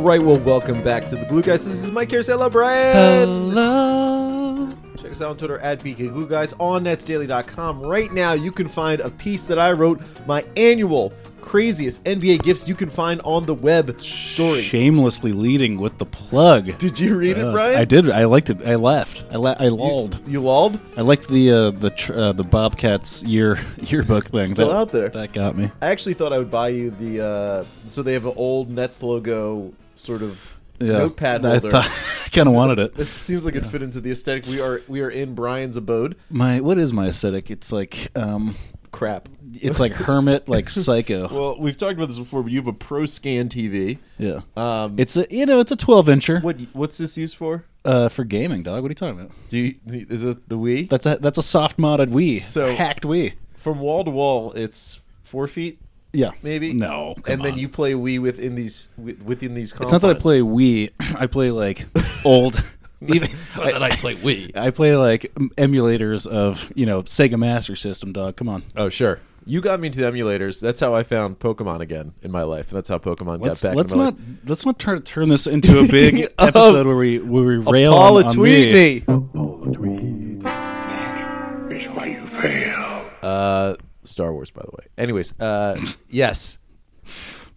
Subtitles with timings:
[0.00, 1.64] Right, well, welcome back to the Glue Guys.
[1.66, 2.22] This is Mike here.
[2.22, 2.96] Say hello, Brian.
[2.96, 4.70] Hello.
[4.96, 7.80] Check us out on Twitter at BK Glue Guys on netsdaily.com.
[7.82, 11.12] Right now, you can find a piece that I wrote, my annual
[11.42, 14.62] craziest NBA gifts you can find on the web story.
[14.62, 16.76] Shamelessly leading with the plug.
[16.78, 17.78] Did you read it, Uh, Brian?
[17.78, 18.10] I did.
[18.10, 18.66] I liked it.
[18.66, 19.24] I laughed.
[19.30, 20.26] I la- I lolled.
[20.26, 20.80] You lolled?
[20.96, 24.54] I liked the uh, the tr- uh, the Bobcats year yearbook thing.
[24.54, 25.08] Still that, out there.
[25.10, 25.70] That got me.
[25.82, 27.24] I actually thought I would buy you the.
[27.24, 30.98] Uh, so they have an old Nets logo sort of Yeah.
[30.98, 31.74] notepad I, thought,
[32.24, 32.92] I kind of wanted it.
[32.98, 34.46] It seems like it fit into the aesthetic.
[34.46, 36.16] We are we are in Brian's abode.
[36.30, 37.50] My what is my aesthetic?
[37.50, 38.54] It's like um,
[38.92, 39.28] Crap.
[39.54, 41.28] it's like hermit, like psycho.
[41.28, 43.98] Well, we've talked about this before, but you have a Pro Scan TV.
[44.18, 44.40] Yeah.
[44.56, 47.64] Um, It's a you know it's a twelve incher what what's this used for?
[47.84, 48.82] uh, for gaming, dog.
[48.82, 49.32] What are you talking about?
[49.48, 50.88] Do you, is it the Wii?
[50.88, 52.42] That's a that's a soft modded Wii.
[52.44, 53.34] So- hacked Wii.
[53.54, 55.78] From wall to wall, it's four feet,
[56.12, 56.72] Yeah, maybe.
[56.72, 57.58] No, come and then on.
[57.58, 59.72] you play Wii within these within these.
[59.80, 60.90] It's not that I play Wii.
[61.18, 61.86] I play like
[62.24, 62.62] old.
[63.08, 64.54] even It's not that I play Wii.
[64.54, 68.12] I play like emulators of you know Sega Master System.
[68.12, 68.62] Dog, come on.
[68.76, 70.60] Oh sure, you got me into the emulators.
[70.60, 72.68] That's how I found Pokemon again in my life.
[72.68, 73.76] That's how Pokemon Let's got back.
[73.76, 74.24] let's in my not life.
[74.44, 77.92] let's not try to turn this into a big episode where we where we rail
[77.94, 78.96] Paula on, on tweet me.
[78.98, 80.40] Apollo tweet.
[80.42, 83.10] That is why you fail.
[83.22, 83.76] Uh,
[84.10, 84.86] Star Wars, by the way.
[84.98, 85.80] Anyways, uh,
[86.10, 86.58] yes,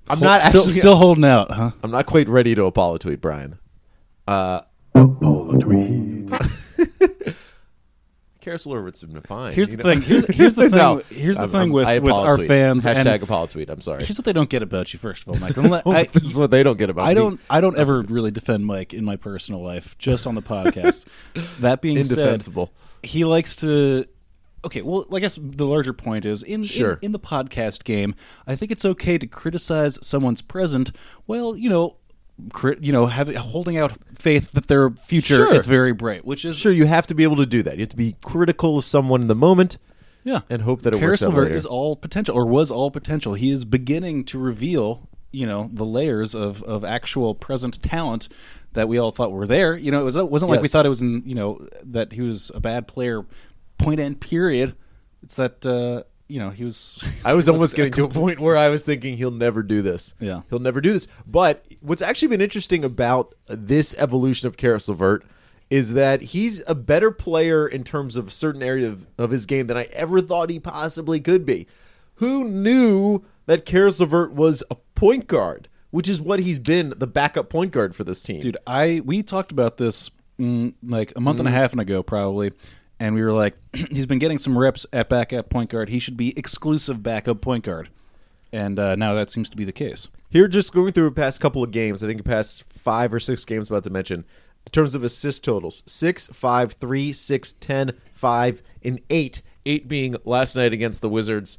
[0.07, 0.73] I'm Hold- not still actually.
[0.73, 1.71] still holding out, huh?
[1.83, 3.57] I'm not quite ready to Apollo tweet Brian.
[4.27, 4.65] Apollo
[5.59, 6.29] tweet.
[8.41, 9.53] Carousel Orbit's been fine.
[9.53, 9.83] Here's the know?
[9.83, 10.01] thing.
[10.01, 10.77] Here's here's the thing.
[10.77, 12.47] No, here's the I'm- thing I'm- with I with Apollo our tweet.
[12.49, 12.85] fans.
[12.85, 13.69] Hashtag and Apollo tweet.
[13.69, 14.03] I'm sorry.
[14.03, 14.99] here's what they don't get about you.
[14.99, 15.53] First of all, Mike.
[15.55, 17.15] Unle- I, this is what they don't get about I me.
[17.15, 17.39] don't.
[17.49, 21.05] I don't ever really defend Mike in my personal life, just on the podcast.
[21.61, 22.73] that being said, Indefensible.
[23.01, 24.05] he likes to.
[24.65, 26.93] Okay, well, I guess the larger point is in, Sure.
[26.93, 28.15] in in the podcast game.
[28.47, 30.91] I think it's okay to criticize someone's present.
[31.27, 31.97] Well, you know,
[32.79, 35.53] you know, having holding out faith that their future Sure.
[35.53, 37.75] is very bright, which is Sure, you have to be able to do that.
[37.75, 39.77] You have to be critical of someone in the moment.
[40.23, 41.53] yeah, and hope that it Caris works out later.
[41.55, 43.33] is all potential, or was all potential.
[43.33, 48.29] He is beginning to reveal, you know, the layers of, of actual present talent
[48.71, 49.75] that we all thought were there.
[49.75, 52.13] You know, it was it wasn't like we thought it was in, you know, that
[52.13, 53.25] he was a bad player.
[53.77, 54.21] Point end.
[54.21, 54.75] Period.
[55.21, 57.03] It's that uh, you know he was.
[57.25, 60.15] I was almost getting to a point where I was thinking he'll never do this.
[60.19, 60.41] Yeah.
[60.49, 61.07] He'll never do this.
[61.25, 65.25] But what's actually been interesting about this evolution of Caris LeVert
[65.69, 69.45] is that he's a better player in terms of a certain area of, of his
[69.45, 71.67] game than I ever thought he possibly could be.
[72.15, 77.07] Who knew that Caris LeVert was a point guard, which is what he's been, the
[77.07, 78.41] backup point guard for this team.
[78.41, 78.57] dude.
[78.67, 82.51] I we talked about this mm, like a month and a half ago, probably,
[83.03, 85.89] and we were like, he's been getting some reps at backup point guard.
[85.89, 87.89] He should be exclusive backup point guard,
[88.53, 90.07] and uh, now that seems to be the case.
[90.29, 93.19] Here, just going through the past couple of games, I think the past five or
[93.19, 94.23] six games about to mention,
[94.65, 99.41] in terms of assist totals, six, five, three, six, ten, five, and eight.
[99.65, 101.57] Eight being last night against the Wizards.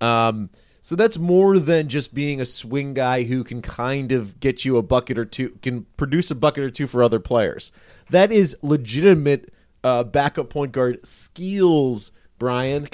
[0.00, 0.50] Um,
[0.82, 4.76] so that's more than just being a swing guy who can kind of get you
[4.76, 7.72] a bucket or two, can produce a bucket or two for other players.
[8.10, 9.50] That is legitimate
[9.86, 12.10] uh, backup point guard skills,
[12.40, 12.86] Brian.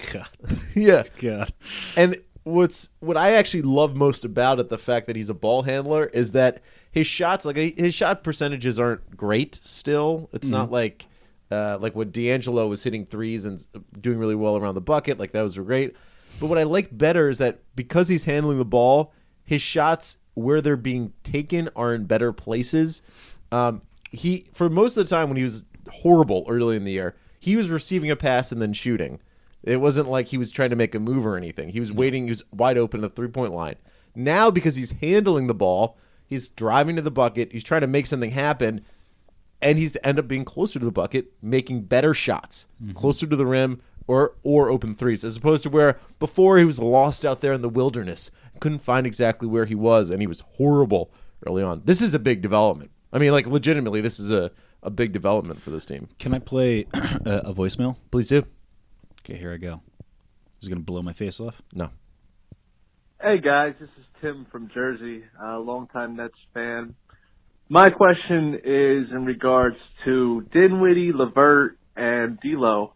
[0.74, 1.04] yeah.
[1.18, 1.50] God.
[1.96, 5.62] And what's what I actually love most about it, the fact that he's a ball
[5.62, 9.54] handler, is that his shots, like his shot percentages, aren't great.
[9.62, 11.06] Still, it's not like
[11.50, 13.66] uh, like when D'Angelo was hitting threes and
[13.98, 15.18] doing really well around the bucket.
[15.18, 15.96] Like that was great.
[16.40, 19.14] But what I like better is that because he's handling the ball,
[19.44, 23.00] his shots where they're being taken are in better places.
[23.50, 23.80] Um,
[24.10, 27.56] he for most of the time when he was horrible early in the year, he
[27.56, 29.20] was receiving a pass and then shooting.
[29.62, 31.70] It wasn't like he was trying to make a move or anything.
[31.70, 32.24] He was waiting.
[32.24, 33.76] He was wide open at the three point line.
[34.14, 35.96] Now because he's handling the ball,
[36.26, 37.52] he's driving to the bucket.
[37.52, 38.84] He's trying to make something happen,
[39.60, 42.92] and he's end up being closer to the bucket, making better shots, mm-hmm.
[42.92, 46.80] closer to the rim, or or open threes, as opposed to where before he was
[46.80, 48.30] lost out there in the wilderness,
[48.60, 51.12] couldn't find exactly where he was, and he was horrible
[51.46, 51.82] early on.
[51.84, 52.90] This is a big development.
[53.12, 54.50] I mean, like legitimately, this is a
[54.82, 56.08] a big development for this team.
[56.18, 57.96] Can I play a, a voicemail?
[58.10, 58.44] Please do.
[59.20, 59.82] Okay, here I go.
[60.60, 61.62] Is it going to blow my face off?
[61.74, 61.90] No.
[63.20, 66.96] Hey guys, this is Tim from Jersey, a longtime Nets fan.
[67.68, 72.94] My question is in regards to Dinwiddie, Levert, and D'Lo.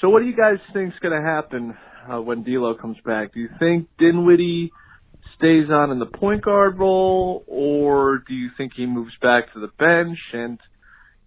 [0.00, 1.74] So, what do you guys think is going to happen
[2.06, 3.32] uh, when D'Lo comes back?
[3.32, 4.70] Do you think Dinwiddie
[5.38, 9.60] stays on in the point guard role, or do you think he moves back to
[9.60, 10.18] the bench?
[10.34, 10.58] And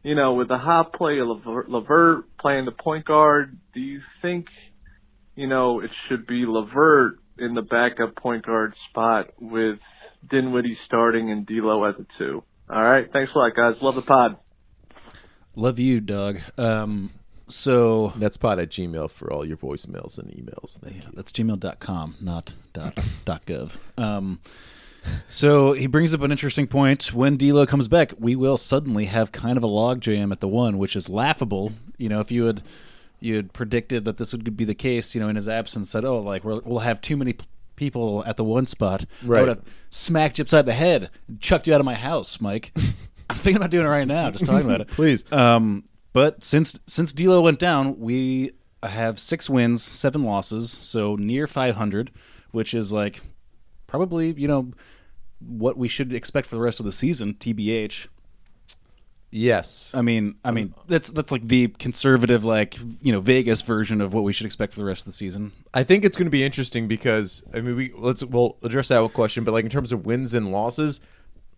[0.03, 4.01] you know, with the hot play of Levert, Levert playing the point guard, do you
[4.21, 4.47] think
[5.39, 9.79] you know, it should be Levert in the backup point guard spot with
[10.29, 12.43] Dinwiddie starting and D'Lo as a two.
[12.69, 13.81] All right, thanks a lot, guys.
[13.81, 14.35] Love the pod.
[15.55, 16.39] Love you, Doug.
[16.57, 17.11] Um,
[17.47, 20.77] so That's pod at Gmail for all your voicemails and emails.
[20.77, 21.01] Thank you.
[21.13, 23.77] that's gmail.com, not dot, dot gov.
[23.97, 24.39] Um,
[25.27, 27.13] so he brings up an interesting point.
[27.13, 30.77] When D'Lo comes back, we will suddenly have kind of a logjam at the one,
[30.77, 31.73] which is laughable.
[31.97, 32.61] You know, if you had
[33.19, 36.05] you had predicted that this would be the case, you know, in his absence, said,
[36.05, 39.39] "Oh, like we're, we'll have too many p- people at the one spot," I Right.
[39.41, 42.71] would have smacked you upside the head, and chucked you out of my house, Mike.
[43.29, 44.87] I'm thinking about doing it right now, just talking about it.
[44.91, 45.29] Please.
[45.31, 51.45] Um, but since since D'Lo went down, we have six wins, seven losses, so near
[51.45, 52.11] 500,
[52.51, 53.21] which is like
[53.89, 54.71] probably you know
[55.39, 57.33] what we should expect for the rest of the season.
[57.33, 58.07] Tbh.
[59.31, 59.91] Yes.
[59.93, 64.13] I mean, I mean that's that's like the conservative, like you know Vegas version of
[64.13, 65.51] what we should expect for the rest of the season.
[65.73, 69.13] I think it's going to be interesting because I mean we let's we'll address that
[69.13, 70.99] question, but like in terms of wins and losses,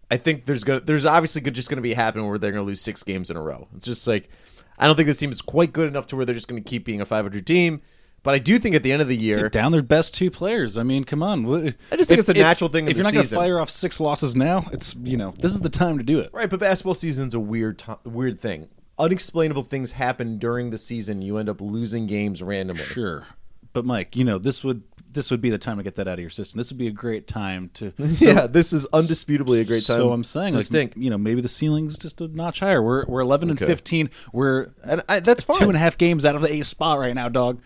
[0.10, 2.64] I think there's going to there's obviously just going to be happening where they're going
[2.64, 3.68] to lose six games in a row.
[3.76, 4.30] It's just like
[4.78, 6.70] I don't think this team is quite good enough to where they're just going to
[6.70, 7.82] keep being a 500 team.
[8.24, 10.78] But I do think at the end of the year, Down their best two players.
[10.78, 11.46] I mean, come on.
[11.92, 13.70] I just think it's a natural thing in If you're not going to fire off
[13.70, 16.30] six losses now, it's you know this is the time to do it.
[16.32, 16.50] right?
[16.50, 18.70] But basketball season's a weird to- weird thing.
[19.00, 21.24] Unexplainable things happen during the season.
[21.24, 22.84] You end up losing games randomly.
[22.84, 23.26] Sure,
[23.74, 24.84] but Mike, you know this would
[25.14, 26.60] this would be the time to get that out of your system.
[26.60, 27.92] This would be a great time to.
[27.98, 29.98] yeah, this is undisputably a great time.
[29.98, 30.94] So I'm saying, like, stink.
[30.96, 32.82] you know, maybe the ceiling's just a notch higher.
[32.84, 34.12] We're we're 11 and 15.
[34.32, 35.58] We're and I, that's fine.
[35.58, 37.62] two and a half games out of the eighth spot right now, dog.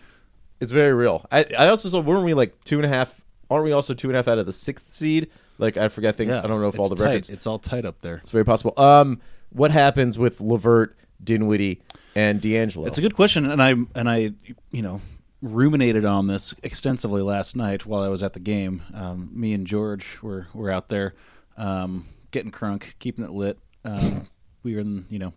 [0.60, 1.26] It's very real.
[1.30, 3.20] I, I also saw weren't we like two and a half?
[3.50, 5.30] Aren't we also two and a half out of the sixth seed?
[5.58, 6.14] Like I forget.
[6.14, 7.10] I think I don't know if all it's the tight.
[7.10, 7.30] records.
[7.30, 8.16] It's all tight up there.
[8.16, 8.74] It's very possible.
[8.76, 9.20] Um,
[9.50, 11.80] what happens with LeVert, Dinwiddie,
[12.14, 12.86] and D'Angelo?
[12.86, 14.32] It's a good question, and I and I,
[14.70, 15.00] you know,
[15.40, 18.82] ruminated on this extensively last night while I was at the game.
[18.92, 21.14] Um, me and George were were out there,
[21.56, 23.58] um, getting crunk, keeping it lit.
[23.84, 24.28] Um,
[24.62, 25.34] we were in, you know,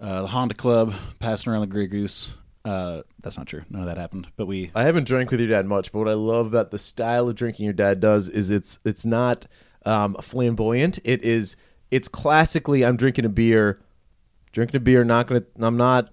[0.00, 2.32] uh, the Honda Club, passing around the Grey Goose.
[2.64, 3.62] Uh, that's not true.
[3.68, 4.28] None of that happened.
[4.36, 6.78] But we I haven't drank with your dad much, but what I love about the
[6.78, 9.46] style of drinking your dad does is it's it's not
[9.84, 10.98] um, flamboyant.
[11.04, 11.56] It is
[11.90, 13.80] it's classically I'm drinking a beer,
[14.52, 15.04] drinking a beer.
[15.04, 15.42] Not gonna.
[15.58, 16.12] I'm not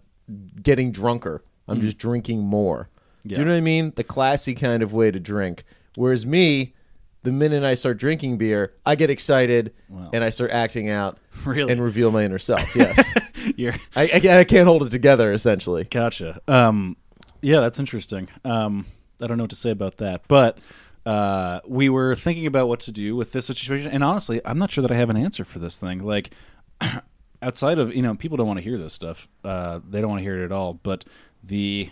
[0.61, 1.43] getting drunker.
[1.67, 2.89] I'm just drinking more.
[3.25, 3.39] Do Yeah.
[3.39, 3.93] you know what I mean?
[3.95, 5.63] The classy kind of way to drink.
[5.95, 6.73] Whereas me,
[7.23, 9.73] the minute I start drinking beer, I get excited
[10.11, 11.71] and I start acting out Really?
[11.71, 12.75] and reveal my inner self.
[12.75, 13.13] Yes,
[13.55, 15.31] you're I, I, I can't hold it together.
[15.33, 16.41] Essentially, Gotcha.
[16.47, 16.97] Um,
[17.41, 18.29] yeah, that's interesting.
[18.45, 18.85] Um,
[19.21, 20.57] I don't know what to say about that, but
[21.05, 24.71] uh, we were thinking about what to do with this situation, and honestly, I'm not
[24.71, 26.03] sure that I have an answer for this thing.
[26.03, 26.31] Like,
[27.41, 29.27] outside of you know, people don't want to hear this stuff.
[29.43, 30.73] Uh, they don't want to hear it at all.
[30.75, 31.05] But
[31.43, 31.89] the,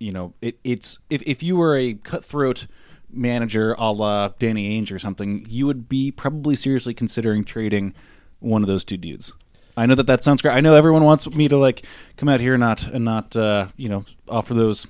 [0.00, 2.66] you know, it, it's if if you were a cutthroat
[3.12, 7.94] manager a la Danny Ainge or something, you would be probably seriously considering trading
[8.40, 9.32] one of those two dudes.
[9.76, 10.52] I know that that sounds great.
[10.52, 11.84] I know everyone wants me to like
[12.16, 14.86] come out here and not and not uh, you know offer those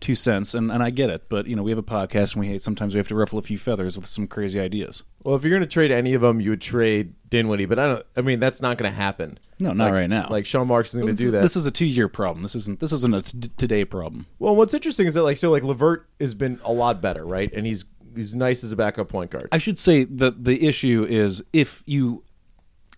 [0.00, 1.28] two cents, and, and I get it.
[1.28, 3.42] But you know we have a podcast, and we sometimes we have to ruffle a
[3.42, 5.02] few feathers with some crazy ideas.
[5.24, 7.86] Well, if you're going to trade any of them, you would trade Dinwiddie, but I
[7.88, 8.06] don't.
[8.16, 9.38] I mean, that's not going to happen.
[9.58, 10.28] No, not Like- right now.
[10.30, 11.42] Like Sean Marks is going to do that.
[11.42, 12.42] This is a two year problem.
[12.42, 14.26] This isn't this isn't a t- today problem.
[14.38, 17.50] well, what's interesting is that like so like Levert has been a lot better, right?
[17.52, 19.48] And he's he's nice as a backup point guard.
[19.52, 22.22] I should say that the issue is if you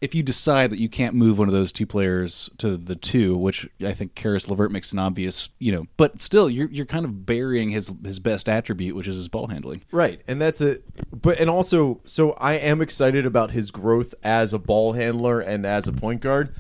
[0.01, 3.37] if you decide that you can't move one of those two players to the two,
[3.37, 7.05] which I think Caris Levert makes an obvious, you know, but still you're you're kind
[7.05, 9.83] of burying his his best attribute, which is his ball handling.
[9.91, 10.85] Right, and that's it.
[11.11, 15.67] But and also, so I am excited about his growth as a ball handler and
[15.67, 16.55] as a point guard.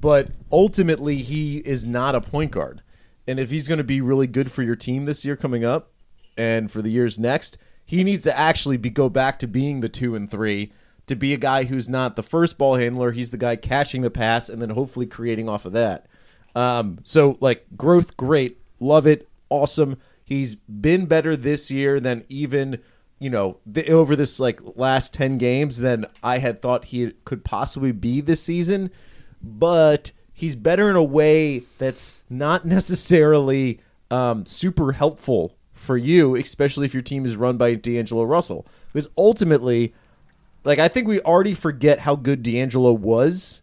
[0.00, 2.82] But ultimately, he is not a point guard.
[3.26, 5.92] And if he's going to be really good for your team this year coming up,
[6.36, 9.88] and for the years next, he needs to actually be go back to being the
[9.88, 10.72] two and three
[11.12, 13.12] to be a guy who's not the first ball handler.
[13.12, 16.06] He's the guy catching the pass and then hopefully creating off of that.
[16.54, 19.98] Um, so like growth, great, love it, awesome.
[20.24, 22.80] He's been better this year than even
[23.18, 27.44] you know the, over this like last ten games than I had thought he could
[27.44, 28.90] possibly be this season.
[29.42, 36.86] But he's better in a way that's not necessarily um, super helpful for you, especially
[36.86, 38.66] if your team is run by D'Angelo Russell.
[38.92, 39.94] Because ultimately,
[40.64, 43.62] like I think we already forget how good D'Angelo was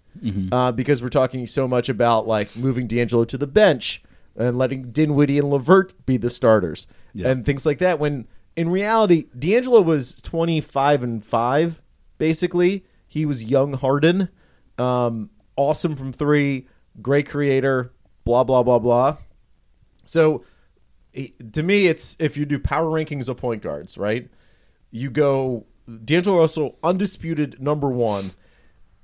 [0.52, 4.02] uh, because we're talking so much about like moving D'Angelo to the bench
[4.36, 6.88] and letting Dinwiddie and LeVert be the starters
[7.26, 8.00] and things like that.
[8.00, 11.82] When in reality, D'Angelo was twenty five and five.
[12.18, 14.30] Basically, he was young Harden,
[14.78, 16.68] um, awesome from three,
[17.02, 17.92] great creator,
[18.26, 19.18] blah blah blah blah.
[20.06, 20.44] So
[21.54, 24.30] to me, it's if you do power rankings of point guards, right?
[24.92, 25.66] You go
[26.06, 28.32] D'Angelo Russell, undisputed number one.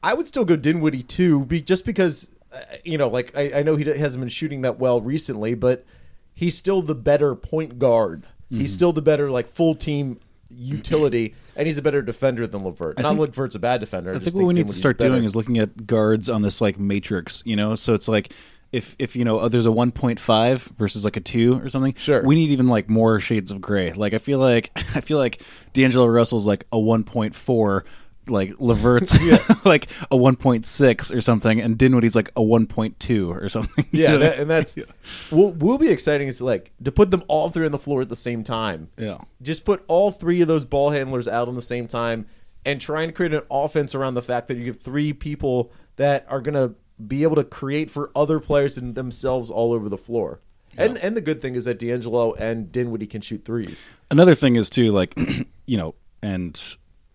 [0.04, 3.64] I would still go Dinwiddie too, be, just because uh, you know, like I, I
[3.64, 5.86] know he hasn't been shooting that well recently, but
[6.34, 8.24] he's still the better point guard.
[8.24, 8.60] Mm-hmm.
[8.62, 12.98] He's still the better like full team utility, and he's a better defender than Levert.
[12.98, 14.14] Not think- Levert's a bad defender.
[14.14, 16.80] I think what we need to start doing is looking at guards on this like
[16.80, 17.76] matrix, you know.
[17.76, 18.32] So it's like
[18.76, 21.94] if if you know uh, there's a 1.5 versus like a two or something.
[21.98, 22.22] Sure.
[22.24, 23.94] we need even like more shades of gray.
[23.94, 25.42] Like I feel like I feel like
[25.74, 27.84] D'Angelo Russell's like a 1.4.
[28.28, 29.14] Like Levert's
[29.66, 33.86] like a 1.6 or something, and Dinwiddie's like a 1.2 or something.
[33.92, 34.18] You Yeah, know?
[34.20, 34.86] that, and that's yeah.
[35.30, 36.28] will will be exciting.
[36.28, 38.90] Is like to put them all three on the floor at the same time.
[38.98, 39.20] Yeah.
[39.44, 42.26] just put all three of those ball handlers out on the same time
[42.66, 46.26] and try and create an offense around the fact that you have three people that
[46.28, 46.74] are going to
[47.06, 50.40] be able to create for other players and themselves all over the floor.
[50.78, 53.86] And and the good thing is that D'Angelo and Dinwiddie can shoot threes.
[54.12, 55.18] Another thing is too, like,
[55.66, 56.60] you know, and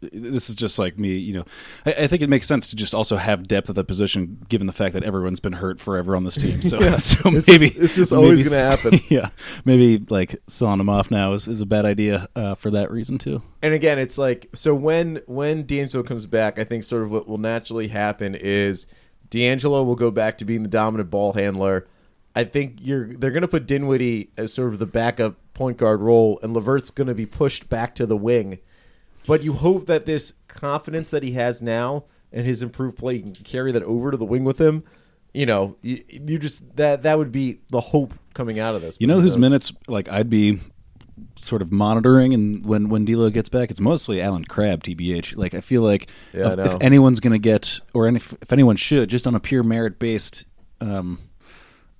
[0.00, 1.44] this is just like me, you know,
[1.84, 4.66] I, I think it makes sense to just also have depth at that position, given
[4.66, 6.62] the fact that everyone's been hurt forever on this team.
[6.70, 6.96] So, yeah.
[6.98, 8.98] so It's maybe just- it's just always gonna happen.
[9.10, 9.28] Yeah,
[9.66, 13.18] maybe like selling them off now is, is a bad idea uh, for that reason
[13.18, 13.42] too.
[13.60, 17.28] And again, it's like so when when D'Angelo comes back, I think sort of what
[17.28, 18.86] will naturally happen is
[19.30, 21.86] D'Angelo will go back to being the dominant ball handler.
[22.34, 26.00] I think you're they're going to put Dinwiddie as sort of the backup point guard
[26.00, 28.58] role, and LeVert's going to be pushed back to the wing.
[29.26, 33.32] But you hope that this confidence that he has now and his improved play can
[33.32, 34.84] carry that over to the wing with him.
[35.34, 38.96] You know, you, you just that that would be the hope coming out of this.
[39.00, 40.60] You know whose minutes like I'd be
[41.36, 45.36] sort of monitoring, and when when D'Lo gets back, it's mostly Allen Crabbe, tbh.
[45.36, 48.76] Like I feel like Yeah, if, if anyone's going to get, or any, if anyone
[48.76, 50.46] should, just on a pure merit based,
[50.80, 51.18] um,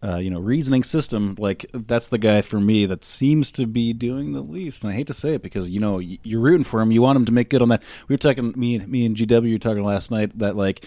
[0.02, 3.92] uh, you know, reasoning system, like that's the guy for me that seems to be
[3.92, 4.82] doing the least.
[4.82, 7.16] And I hate to say it because you know you're rooting for him, you want
[7.16, 7.82] him to make good on that.
[8.08, 10.86] We were talking, me and me and GW were talking last night that like.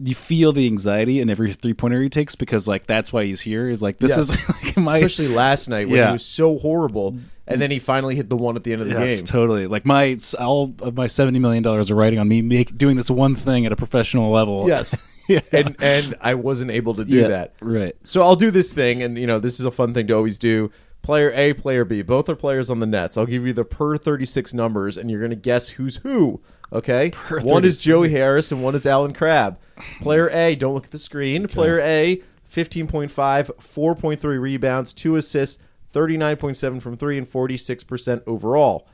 [0.00, 3.40] You feel the anxiety in every three pointer he takes because, like, that's why he's
[3.40, 3.68] here.
[3.68, 4.30] Is like this is
[4.64, 6.08] like my especially last night when Yeah.
[6.08, 8.88] he was so horrible, and then he finally hit the one at the end of
[8.88, 9.26] the Yes, game.
[9.26, 9.66] totally.
[9.68, 13.08] Like my all of my seventy million dollars are riding on me make, doing this
[13.10, 14.64] one thing at a professional level.
[14.66, 14.96] Yes,
[15.28, 15.40] yeah.
[15.52, 17.54] and and I wasn't able to do Yeah, that.
[17.60, 17.94] right.
[18.02, 20.38] So I'll do this thing, and you know this is a fun thing to always
[20.40, 20.72] do.
[21.02, 23.16] Player A, player B, both are players on the Nets.
[23.16, 26.40] I'll give you the per thirty six numbers, and you're going to guess who's who.
[26.72, 27.10] Okay,
[27.42, 29.58] one is Joey Harris, and one is Allen Crabbe.
[30.00, 31.46] Player A, don't look at the screen.
[31.46, 35.60] Player A, 15.5, 4.3 rebounds, two assists,
[35.92, 38.88] 39.7 from three, and 46% overall.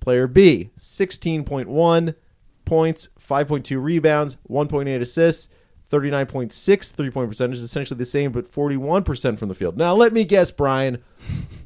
[0.00, 2.14] Player B, 16.1
[2.64, 5.48] points, 5.2 rebounds, 1.8 assists,
[5.90, 9.76] 39.6 three point percentage, essentially the same, but 41% from the field.
[9.76, 11.02] Now, let me guess, Brian,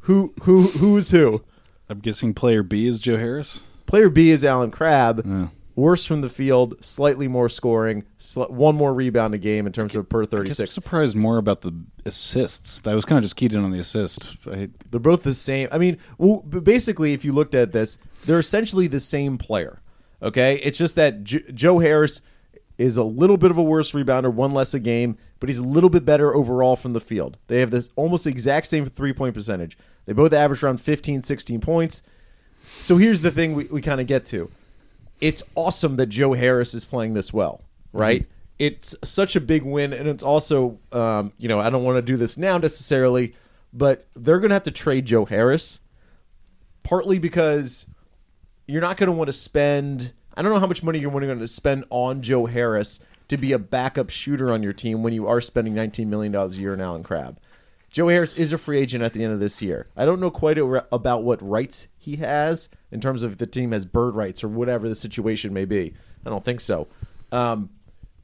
[0.00, 1.44] who who who's who?
[1.88, 3.60] I'm guessing player B is Joe Harris.
[3.86, 5.22] Player B is Allen Crabbe.
[5.26, 5.48] Yeah.
[5.76, 9.96] Worse from the field, slightly more scoring, sl- one more rebound a game in terms
[9.96, 10.70] of per I guess I'm 36.
[10.72, 11.72] surprised more about the
[12.06, 12.86] assists.
[12.86, 14.36] I was kind of just keyed in on the assist.
[14.48, 15.68] I, They're both the same.
[15.72, 19.80] I mean, well, b- basically, if you looked at this, they're essentially the same player.
[20.22, 22.20] Okay, it's just that J- Joe Harris
[22.78, 25.64] is a little bit of a worse rebounder, one less a game, but he's a
[25.64, 27.36] little bit better overall from the field.
[27.48, 29.76] They have this almost the exact same three point percentage.
[30.06, 32.02] They both average around 15, 16 points.
[32.80, 34.50] So here's the thing we, we kind of get to.
[35.20, 37.62] It's awesome that Joe Harris is playing this well,
[37.92, 38.26] right?
[38.58, 42.02] It's such a big win, and it's also, um, you know, I don't want to
[42.02, 43.34] do this now necessarily,
[43.72, 45.80] but they're going to have to trade Joe Harris,
[46.82, 47.86] partly because
[48.66, 50.12] you're not going to want to spend.
[50.36, 53.52] I don't know how much money you're going to spend on Joe Harris to be
[53.52, 56.72] a backup shooter on your team when you are spending 19 million dollars a year
[56.74, 57.38] on Allen Crabbe.
[57.94, 59.86] Joe Harris is a free agent at the end of this year.
[59.96, 63.84] I don't know quite about what rights he has in terms of the team has
[63.84, 65.94] bird rights or whatever the situation may be.
[66.26, 66.88] I don't think so.
[67.30, 67.70] Um,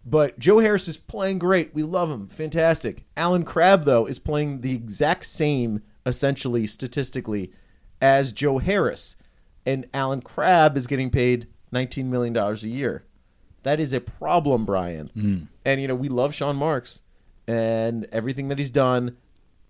[0.04, 1.72] but Joe Harris is playing great.
[1.72, 2.26] We love him.
[2.26, 3.04] Fantastic.
[3.16, 7.52] Allen Crabbe, though, is playing the exact same, essentially, statistically,
[8.02, 9.16] as Joe Harris.
[9.64, 13.04] And Allen Crabbe is getting paid $19 million a year.
[13.62, 15.12] That is a problem, Brian.
[15.64, 17.02] And, you know, we love Sean Marks
[17.46, 19.16] and everything that he's done.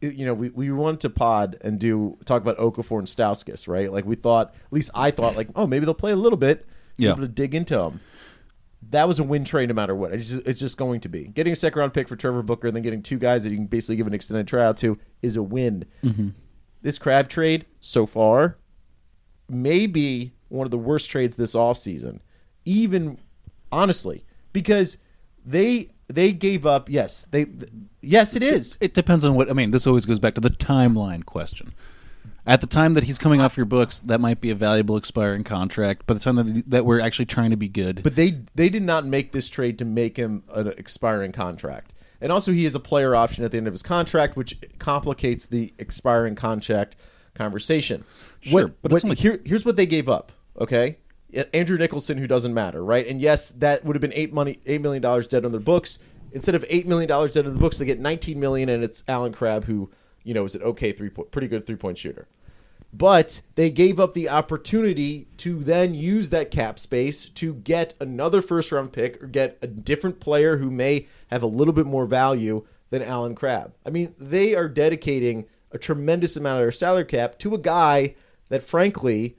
[0.00, 3.92] You know, we, we wanted to pod and do talk about Okafor and Stauskas, right?
[3.92, 6.66] Like we thought, at least I thought, like, oh, maybe they'll play a little bit,
[6.96, 7.10] Yeah.
[7.10, 8.00] able to dig into them
[8.90, 10.12] that was a win trade no matter what.
[10.12, 11.24] It's just, it's just going to be.
[11.24, 13.56] Getting a second round pick for Trevor Booker and then getting two guys that you
[13.56, 15.84] can basically give an extended tryout to is a win.
[16.02, 16.30] Mm-hmm.
[16.82, 18.56] This Crabbe trade so far
[19.48, 22.20] may be one of the worst trades this offseason.
[22.64, 23.18] Even
[23.70, 24.96] honestly, because
[25.44, 27.46] they they gave up, yes, they
[28.00, 28.76] yes it is.
[28.80, 29.70] it depends on what I mean.
[29.70, 31.72] This always goes back to the timeline question.
[32.46, 35.44] At the time that he's coming off your books, that might be a valuable expiring
[35.44, 36.06] contract.
[36.06, 38.82] By the time that, that we're actually trying to be good, But they they did
[38.82, 41.92] not make this trade to make him an expiring contract.
[42.20, 45.46] And also he has a player option at the end of his contract, which complicates
[45.46, 46.96] the expiring contract
[47.34, 48.04] conversation.
[48.40, 50.32] Sure, What- but it's only- here, here's what they gave up.
[50.58, 50.96] Okay,
[51.54, 53.06] Andrew Nicholson, who doesn't matter, right?
[53.06, 55.98] And yes, that would have been eight money, eight million dollars dead on their books.
[56.32, 59.04] Instead of eight million dollars dead on the books, they get nineteen million, and it's
[59.08, 59.90] Allen Crabbe, who
[60.22, 62.28] you know is an okay three point, pretty good three point shooter.
[62.92, 68.42] But they gave up the opportunity to then use that cap space to get another
[68.42, 72.06] first round pick or get a different player who may have a little bit more
[72.06, 73.72] value than Allen Crabbe.
[73.86, 78.16] I mean, they are dedicating a tremendous amount of their salary cap to a guy
[78.48, 79.36] that, frankly,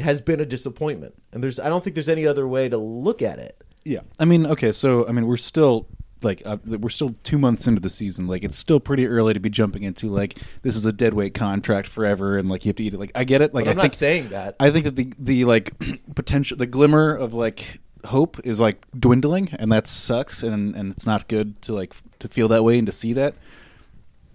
[0.00, 1.14] has been a disappointment.
[1.32, 3.62] And there's, I don't think there's any other way to look at it.
[3.84, 5.86] Yeah, I mean, okay, so I mean, we're still
[6.22, 8.26] like uh, we're still two months into the season.
[8.26, 11.88] Like, it's still pretty early to be jumping into like this is a deadweight contract
[11.88, 13.00] forever, and like you have to eat it.
[13.00, 13.54] Like, I get it.
[13.54, 14.56] Like, I'm I not think saying that.
[14.60, 15.72] I think that the the like
[16.14, 21.06] potential, the glimmer of like hope is like dwindling, and that sucks, and and it's
[21.06, 23.34] not good to like to feel that way and to see that.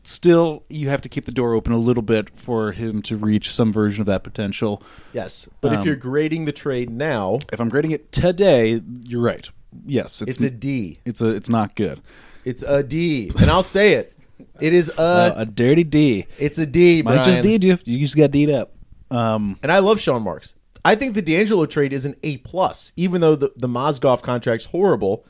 [0.07, 3.51] Still, you have to keep the door open a little bit for him to reach
[3.51, 4.81] some version of that potential.
[5.13, 5.47] yes.
[5.61, 9.49] But if Um, you're grading the trade now, If I'm grading it today, you're right.
[9.85, 10.99] Yes, it's it's a D.
[11.05, 12.01] it's a it's not good.
[12.45, 13.31] It's a D.
[13.39, 14.13] And I'll say it.
[14.61, 16.27] It is a, Uh, a dirty D.
[16.37, 17.25] it's a D, Might Brian.
[17.25, 17.77] just D'd you.
[17.85, 18.73] You just got D'd up.
[19.11, 20.55] Um, And I love Sean Marks.
[20.85, 24.67] I think the D'Angelo trade is an A plus, even though the the Mozgov contract's
[24.67, 25.25] horrible.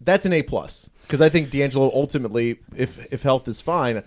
[0.00, 4.02] That's an A plus because I think D'Angelo ultimately, if if health is fine,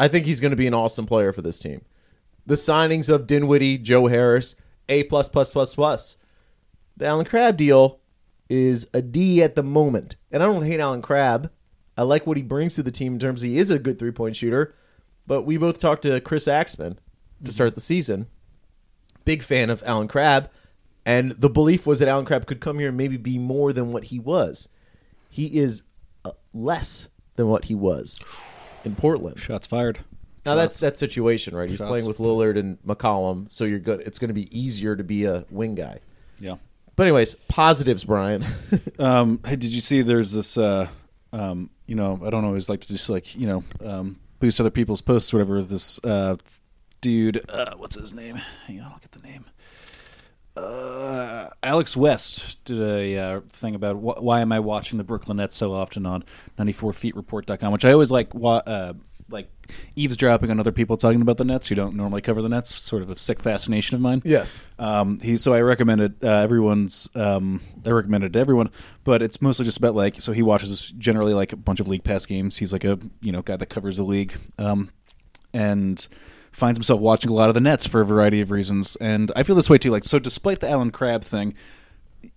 [0.00, 1.82] I think he's going to be an awesome player for this team.
[2.44, 4.56] The signings of Dinwiddie, Joe Harris,
[4.88, 6.16] A plus plus plus plus.
[6.96, 8.00] The Allen Crabbe deal
[8.48, 11.50] is a D at the moment, and I don't hate Allen Crabbe.
[11.96, 13.98] I like what he brings to the team in terms of he is a good
[13.98, 14.74] three point shooter.
[15.26, 16.98] But we both talked to Chris Axman
[17.42, 18.26] to start the season
[19.24, 20.50] big fan of Allen Crabbe,
[21.06, 23.92] and the belief was that Allen Crabbe could come here and maybe be more than
[23.92, 24.68] what he was.
[25.30, 25.82] He is
[26.54, 28.22] less than what he was
[28.84, 29.38] in Portland.
[29.38, 30.00] shots fired.
[30.46, 31.68] Now that's that situation, right?
[31.70, 31.88] He's Shots.
[31.88, 34.00] playing with Lillard and McCollum, so you're good.
[34.00, 36.00] It's going to be easier to be a wing guy.
[36.38, 36.56] Yeah.
[36.96, 38.44] But anyways, positives, Brian.
[38.98, 40.02] Um, hey, did you see?
[40.02, 40.56] There's this.
[40.56, 40.86] Uh,
[41.32, 44.70] um, you know, I don't always like to just like you know um, boost other
[44.70, 45.62] people's posts or whatever.
[45.62, 46.36] This uh,
[47.00, 48.36] dude, uh, what's his name?
[48.66, 49.44] Hang on, I'll get the name.
[50.56, 50.60] Uh,
[51.74, 55.56] Alex West did a uh, thing about wh- why am I watching the Brooklyn Nets
[55.56, 56.22] so often on
[56.56, 58.32] 94feetreport.com, which I always like.
[58.32, 58.92] Wa- uh,
[59.30, 59.50] like
[59.96, 63.02] eavesdropping on other people talking about the Nets who don't normally cover the Nets, sort
[63.02, 64.20] of a sick fascination of mine.
[64.24, 64.60] yes.
[64.78, 67.08] Um, he so I recommended uh, everyone's.
[67.16, 68.70] Um, I recommended it to everyone,
[69.02, 72.04] but it's mostly just about like so he watches generally like a bunch of league
[72.04, 72.58] pass games.
[72.58, 74.90] He's like a you know guy that covers the league, um,
[75.54, 76.06] and
[76.54, 78.96] finds himself watching a lot of the Nets for a variety of reasons.
[78.96, 79.90] And I feel this way too.
[79.90, 81.54] Like so, despite the Allen Crabbe thing,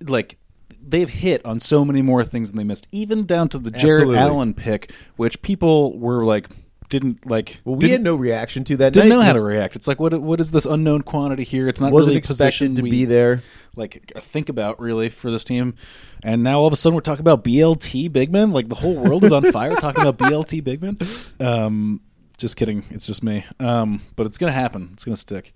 [0.05, 0.37] like
[0.81, 4.01] they've hit on so many more things than they missed, even down to the Jarrett
[4.01, 4.17] Absolutely.
[4.17, 6.49] Allen pick, which people were like
[6.89, 7.59] didn't like.
[7.63, 8.93] Well, we had no reaction to that.
[8.93, 9.75] didn't night know how to react.
[9.75, 11.67] It's like what what is this unknown quantity here?
[11.67, 13.43] It's not Wasn't really a expected to we, be there.
[13.75, 15.75] Like think about really for this team,
[16.23, 18.51] and now all of a sudden we're talking about BLT Bigman.
[18.53, 21.45] Like the whole world is on fire talking about BLT Bigman.
[21.45, 22.01] Um,
[22.37, 22.83] just kidding.
[22.89, 23.45] It's just me.
[23.59, 24.89] Um, but it's gonna happen.
[24.93, 25.53] It's gonna stick.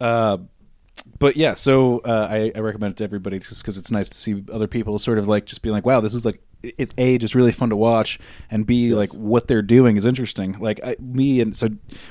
[0.00, 0.38] Uh,
[1.18, 4.16] but yeah, so uh, I, I recommend it to everybody just because it's nice to
[4.16, 7.18] see other people sort of like just being like, wow, this is like it's a
[7.18, 8.18] just really fun to watch,
[8.50, 10.58] and b like what they're doing is interesting.
[10.58, 11.68] Like I, me and so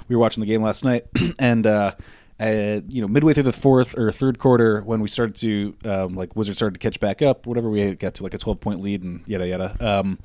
[0.08, 1.06] we were watching the game last night,
[1.40, 1.94] and uh,
[2.40, 6.16] uh, you know midway through the fourth or third quarter when we started to um,
[6.16, 8.82] like Wizards started to catch back up, whatever we got to like a twelve point
[8.82, 9.78] lead and yada yada.
[9.80, 10.20] Um,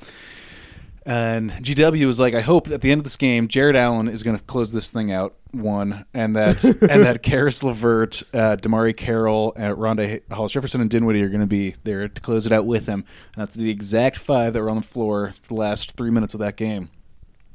[1.07, 4.25] and GW was like, I hope at the end of this game, Jarrett Allen is
[4.25, 8.95] going to close this thing out one, and that and that Caris Levert, uh, DeMarre
[8.97, 12.53] Carroll, uh, Rondae Hollis Jefferson, and Dinwiddie are going to be there to close it
[12.53, 13.05] out with him.
[13.35, 16.41] And that's the exact five that were on the floor the last three minutes of
[16.41, 16.91] that game,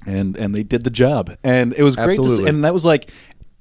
[0.07, 2.21] and and they did the job, and it was great.
[2.21, 3.11] To see, and that was like,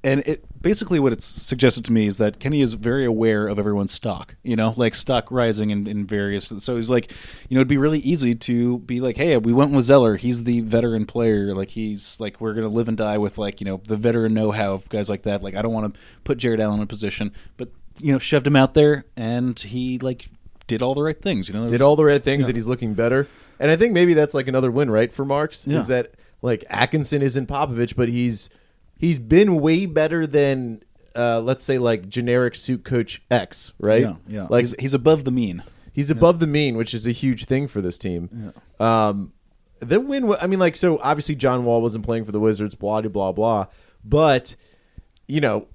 [0.05, 3.57] and it basically what it's suggested to me is that Kenny is very aware of
[3.59, 4.35] everyone's stock.
[4.43, 6.51] You know, like stock rising in, in various.
[6.57, 7.11] So he's like,
[7.49, 10.15] you know, it'd be really easy to be like, hey, we went with Zeller.
[10.15, 11.53] He's the veteran player.
[11.53, 14.51] Like he's like we're gonna live and die with like you know the veteran know
[14.51, 15.41] how of guys like that.
[15.43, 17.69] Like I don't want to put Jarrett Allen in a position, but
[17.99, 20.29] you know, shoved him out there, and he like
[20.67, 21.49] did all the right things.
[21.49, 23.27] You know, did was- all the right things and he's looking better.
[23.59, 25.77] And I think maybe that's like another win, right, for Marks Yeah.
[25.79, 28.49] is that like Atkinson isn't Popovich, but he's
[29.01, 30.83] he's been way better than
[31.15, 34.03] uh, let's say like generic suit coach X, right?
[34.03, 34.47] yeah, yeah.
[34.49, 35.63] Like he's, he's above the mean.
[35.91, 38.53] He's above the mean, which is a huge thing for this team.
[38.79, 39.07] Yeah.
[39.09, 39.33] Um,
[39.79, 40.33] the win.
[40.39, 42.75] I mean, like, so obviously John Wall wasn't playing for the Wizards.
[42.75, 43.65] Blah blah blah blah.
[44.05, 44.55] But
[45.27, 45.67] you know,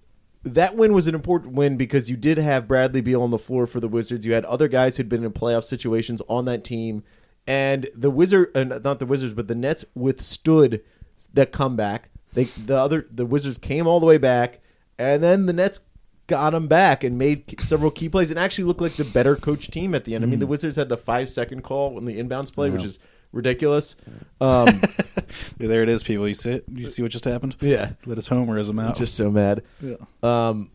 [0.43, 3.67] that win was an important win because you did have Bradley Beal on the floor
[3.67, 4.25] for the Wizards.
[4.25, 7.03] You had other guys who'd been in playoff situations on that team,
[7.47, 10.83] and the Wizard, uh, not the Wizards, but the Nets withstood
[11.35, 12.09] that comeback.
[12.37, 14.61] They the other the Wizards came all the way back,
[14.99, 15.81] and then the Nets
[16.27, 19.71] got them back and made several key plays and actually looked like the better coach
[19.71, 20.23] team at the end.
[20.23, 22.99] I mean, the Wizards had the five second call in the inbounds play, which is
[23.33, 23.97] ridiculous.
[24.39, 24.69] Um,
[25.59, 26.29] yeah, there it is, people.
[26.29, 26.65] You see it?
[26.69, 27.57] You see what just happened?
[27.61, 27.93] Yeah.
[28.05, 28.97] Let us homerism out.
[28.97, 29.63] just so mad.
[29.81, 29.97] Yeah.
[30.23, 30.71] Um,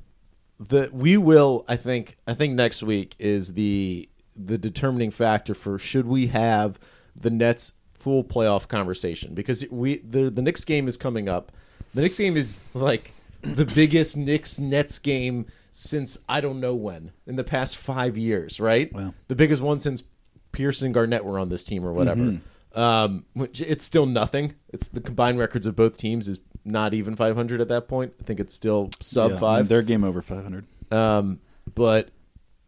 [0.59, 1.63] the we will.
[1.67, 2.17] I think.
[2.25, 6.79] I think next week is the the determining factor for should we have
[7.15, 11.51] the Nets full playoff conversation because we the the Knicks game is coming up.
[11.93, 17.11] The Knicks game is like the biggest Knicks Nets game since I don't know when
[17.25, 18.91] in the past five years, right?
[18.93, 19.13] Wow.
[19.27, 20.03] The biggest one since
[20.51, 22.39] Pierce and Garnett were on this team or whatever.
[22.73, 24.55] Um, which it's still nothing.
[24.69, 28.13] It's the combined records of both teams is not even 500 at that point.
[28.19, 29.67] I think it's still sub Yeah, five.
[29.67, 30.65] They're game over 500.
[30.91, 31.39] Um,
[31.73, 32.09] but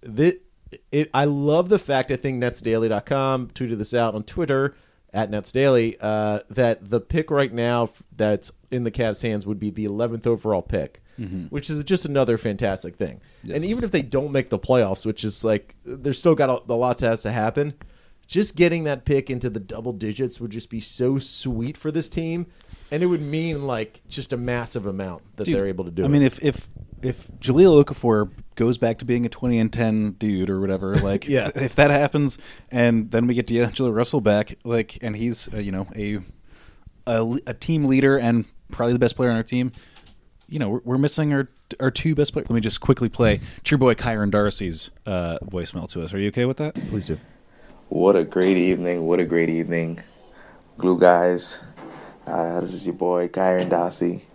[0.01, 0.39] the,
[0.91, 4.75] it, I love the fact I think netsdaily.com tweeted this out on Twitter
[5.13, 9.69] at netsdaily uh, that the pick right now that's in the Cavs' hands would be
[9.69, 11.01] the 11th overall pick,
[11.49, 13.21] which is just another fantastic thing.
[13.53, 16.71] And even if they don't make the playoffs, which is like there's still got a,
[16.71, 17.75] a lot to has to happen.
[18.33, 22.09] Just getting that pick into the double digits would just be so sweet for this
[22.09, 22.47] team,
[22.89, 26.01] and it would mean like just a massive amount that Dude, they're able to do.
[26.01, 26.09] I it.
[26.09, 26.67] mean, if if
[27.03, 31.27] if Jahlil Okafor goes back to being a twenty and ten dude or whatever, like
[31.27, 31.51] Yeah.
[31.53, 32.39] if that happens,
[32.71, 36.17] and then we get D'Angelo Russell back, like, and he's uh, you know a,
[37.05, 39.71] a a team leader and probably the best player on our team.
[40.49, 42.49] You know, we're, we're missing our our two best players.
[42.49, 46.15] Let me just quickly play Cheer Boy Kyron Darcy's uh, voicemail to us.
[46.15, 46.73] Are you okay with that?
[46.89, 47.19] please do.
[47.93, 49.05] What a great evening.
[49.05, 50.01] What a great evening.
[50.79, 51.59] Glue guys.
[52.25, 54.25] Uh, this is your boy, Kyron Darcy.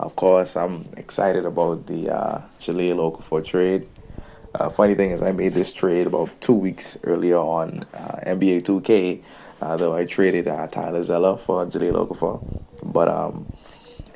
[0.00, 3.88] Of course, I'm excited about the uh, Jahlil Okafor trade.
[4.52, 8.64] Uh, funny thing is, I made this trade about two weeks earlier on uh, NBA
[8.64, 9.22] 2K,
[9.60, 12.64] uh, though I traded uh, Tyler Zeller for Jahlil Okafor.
[12.82, 13.46] But um,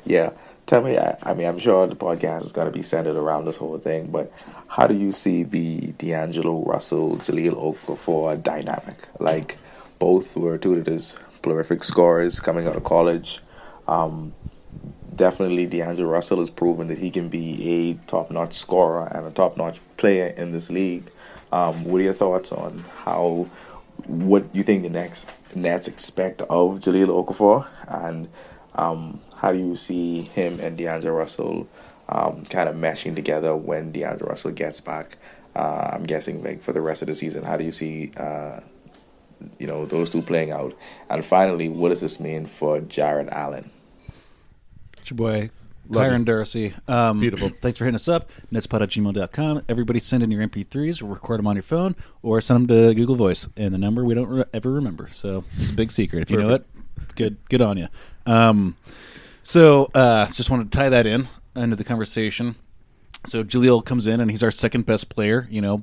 [0.03, 0.31] yeah,
[0.65, 3.45] tell me, I, I mean, I'm sure the podcast is going to be centered around
[3.45, 4.29] this whole thing, but
[4.75, 9.07] how do you see the D'Angelo Russell, Jahlil Okafor dynamic?
[9.19, 9.59] Like,
[9.99, 13.39] both were touted as prolific scorers coming out of college.
[13.87, 14.33] Um,
[15.15, 19.29] definitely, D'Angelo Russell has proven that he can be a top notch scorer and a
[19.29, 21.11] top notch player in this league.
[21.51, 23.47] Um, what are your thoughts on how,
[24.07, 27.67] what you think the next Nets expect of Jahlil Okafor?
[27.87, 28.27] And
[28.73, 31.67] um, how do you see him and D'Angelo Russell
[32.09, 35.17] um, kind of meshing together when D'Angelo Russell gets back?
[35.55, 37.43] Uh, I'm guessing like for the rest of the season.
[37.43, 38.59] How do you see uh,
[39.59, 40.75] you know those two playing out?
[41.09, 43.69] And finally, what does this mean for Jarrett Allen?
[44.99, 45.49] It's your boy,
[45.89, 46.25] Love Kyron you.
[46.25, 46.73] Darcy.
[46.87, 47.49] Um, Beautiful.
[47.61, 48.29] Thanks for hitting us up.
[48.51, 49.63] Netspot at gmail.com.
[49.67, 52.95] Everybody send in your MP3s or record them on your phone or send them to
[52.95, 53.47] Google Voice.
[53.57, 55.09] And the number we don't re- ever remember.
[55.11, 56.21] So it's a big secret.
[56.21, 56.65] If you know it,
[57.15, 57.87] good, good on you.
[58.25, 58.77] Um,
[59.41, 62.55] so uh, just wanted to tie that in into the conversation.
[63.25, 65.47] So Jahlil comes in and he's our second best player.
[65.49, 65.79] You know,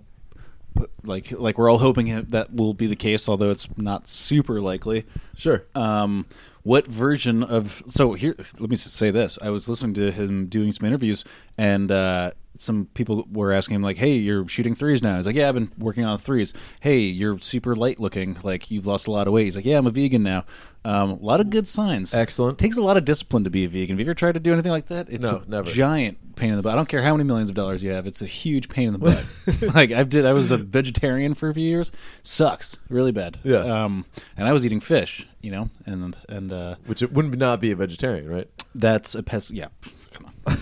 [1.03, 5.05] like like we're all hoping that will be the case, although it's not super likely.
[5.35, 5.65] Sure.
[5.75, 6.27] Um,
[6.63, 8.37] what version of so here?
[8.59, 11.25] Let me say this: I was listening to him doing some interviews,
[11.57, 15.37] and uh, some people were asking him like, "Hey, you're shooting threes now." He's like,
[15.37, 19.11] "Yeah, I've been working on threes." Hey, you're super light looking, like you've lost a
[19.11, 19.45] lot of weight.
[19.45, 20.45] He's like, "Yeah, I'm a vegan now."
[20.85, 22.15] Um, a lot of good signs.
[22.15, 22.59] Excellent.
[22.59, 23.91] Takes a lot of discipline to be a vegan.
[23.91, 25.09] Have you ever tried to do anything like that?
[25.11, 25.71] It's No, a never.
[25.71, 26.73] giant pain in the butt.
[26.73, 28.07] I don't care how many millions of dollars you have.
[28.07, 29.25] It's a huge pain in the butt.
[29.75, 31.93] like I did, I was a vegetarian for a few years.
[32.23, 33.39] Sucks, really bad.
[33.45, 33.59] Yeah.
[33.59, 34.07] Um,
[34.39, 37.71] and I was eating fish, you know, and and uh, Which it wouldn't not be
[37.73, 38.49] a vegetarian, right?
[38.75, 39.51] that's a pest.
[39.51, 39.69] Yeah,
[40.13, 40.33] come on.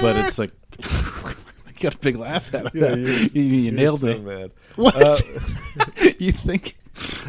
[0.00, 2.98] but it's like you got a big laugh at Yeah, that.
[2.98, 4.18] you're- you, you You're nailed so me.
[4.20, 4.50] mad.
[4.76, 4.96] What?
[4.96, 5.16] Uh,
[6.18, 6.76] you think?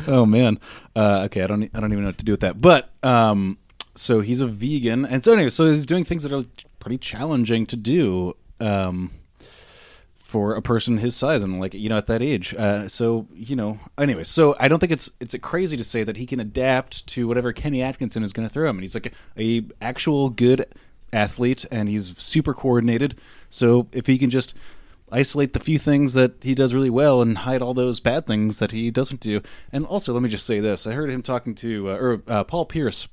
[0.07, 0.59] Oh man.
[0.95, 1.63] Uh, okay, I don't.
[1.73, 2.61] I don't even know what to do with that.
[2.61, 3.57] But um,
[3.95, 6.45] so he's a vegan, and so anyway, so he's doing things that are
[6.79, 8.35] pretty challenging to do.
[8.59, 9.11] Um,
[10.17, 13.53] for a person his size and like you know at that age uh, so you
[13.53, 17.05] know anyway so i don't think it's it's crazy to say that he can adapt
[17.05, 19.07] to whatever kenny atkinson is going to throw him and he's like
[19.37, 20.65] a, a actual good
[21.13, 23.19] athlete and he's super coordinated.
[23.49, 24.53] So if he can just
[25.11, 28.59] isolate the few things that he does really well and hide all those bad things
[28.59, 29.41] that he doesn't do.
[29.71, 30.87] And also let me just say this.
[30.87, 33.07] I heard him talking to uh, or uh, paul pierce.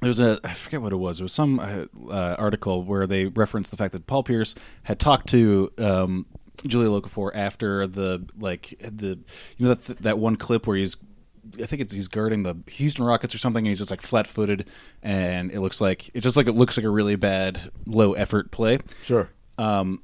[0.00, 1.20] There was a I forget what it was.
[1.20, 5.00] It was some uh, uh, article where they referenced the fact that Paul Pierce had
[5.00, 6.26] talked to um,
[6.64, 9.18] Jahlil Okafor after the like the
[9.56, 10.96] you know that that one clip where he's
[11.62, 14.26] I think it's he's guarding the Houston Rockets or something, and he's just like flat
[14.26, 14.68] footed,
[15.02, 18.50] and it looks like it's just like it looks like a really bad low effort
[18.50, 18.78] play.
[19.02, 19.28] Sure.
[19.58, 20.02] Um,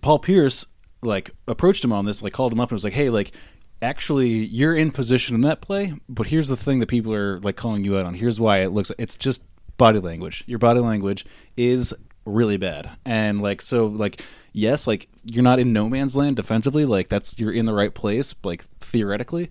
[0.00, 0.66] Paul Pierce
[1.02, 3.32] like approached him on this, like called him up and was like, "Hey, like."
[3.80, 7.56] Actually, you're in position in that play, but here's the thing that people are like
[7.56, 8.14] calling you out on.
[8.14, 8.92] Here's why it looks.
[8.96, 9.42] It's just
[9.76, 10.44] body language.
[10.46, 11.26] Your body language
[11.56, 11.92] is
[12.24, 16.84] really bad, and like so, like yes, like you're not in no man's land defensively.
[16.84, 19.50] Like that's you're in the right place, like theoretically,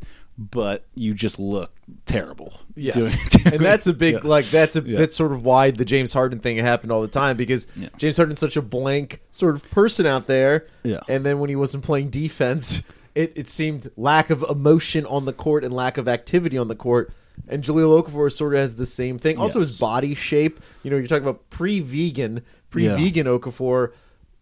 [0.50, 1.72] but you just look
[2.06, 2.54] terrible.
[2.76, 2.96] Yes.
[2.96, 4.20] doing- and that's a big Yeah.
[4.24, 4.98] like that's a Yeah.
[5.00, 7.90] that's sort of why the James Harden thing happened all the time because Yeah.
[7.98, 10.66] James Harden's such a blank sort of person out there.
[10.84, 11.00] Yeah.
[11.08, 12.82] And then when he wasn't playing defense,
[13.16, 16.76] it, it seemed lack of emotion on the court and lack of activity on the
[16.76, 17.14] court.
[17.48, 19.38] And Jahlil Okafor sort of has the same thing.
[19.38, 19.70] Also, Yes.
[19.70, 20.60] his body shape.
[20.84, 23.92] You know, you're talking about pre-vegan, pre-vegan Okafor,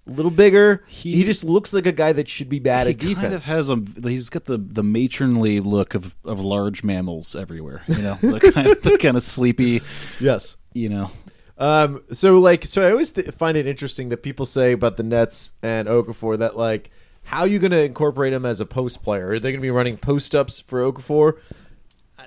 [0.09, 0.83] a little bigger.
[0.87, 3.09] He, He- just looks like a guy that should be bad at defense.
[3.17, 7.35] He kind of has a he's got the the matronly look of of large mammals
[7.35, 7.83] everywhere.
[7.87, 9.81] You know, the kind of, the kind of sleepy.
[10.19, 10.57] yes.
[10.73, 11.11] You know,
[11.57, 15.03] Um, so like, so I always th- find it interesting that people say about the
[15.03, 16.91] Nets and Okafor that like,
[17.23, 19.29] how are you going to incorporate him as a post player?
[19.29, 21.39] Are they going to be running post ups for Okafor?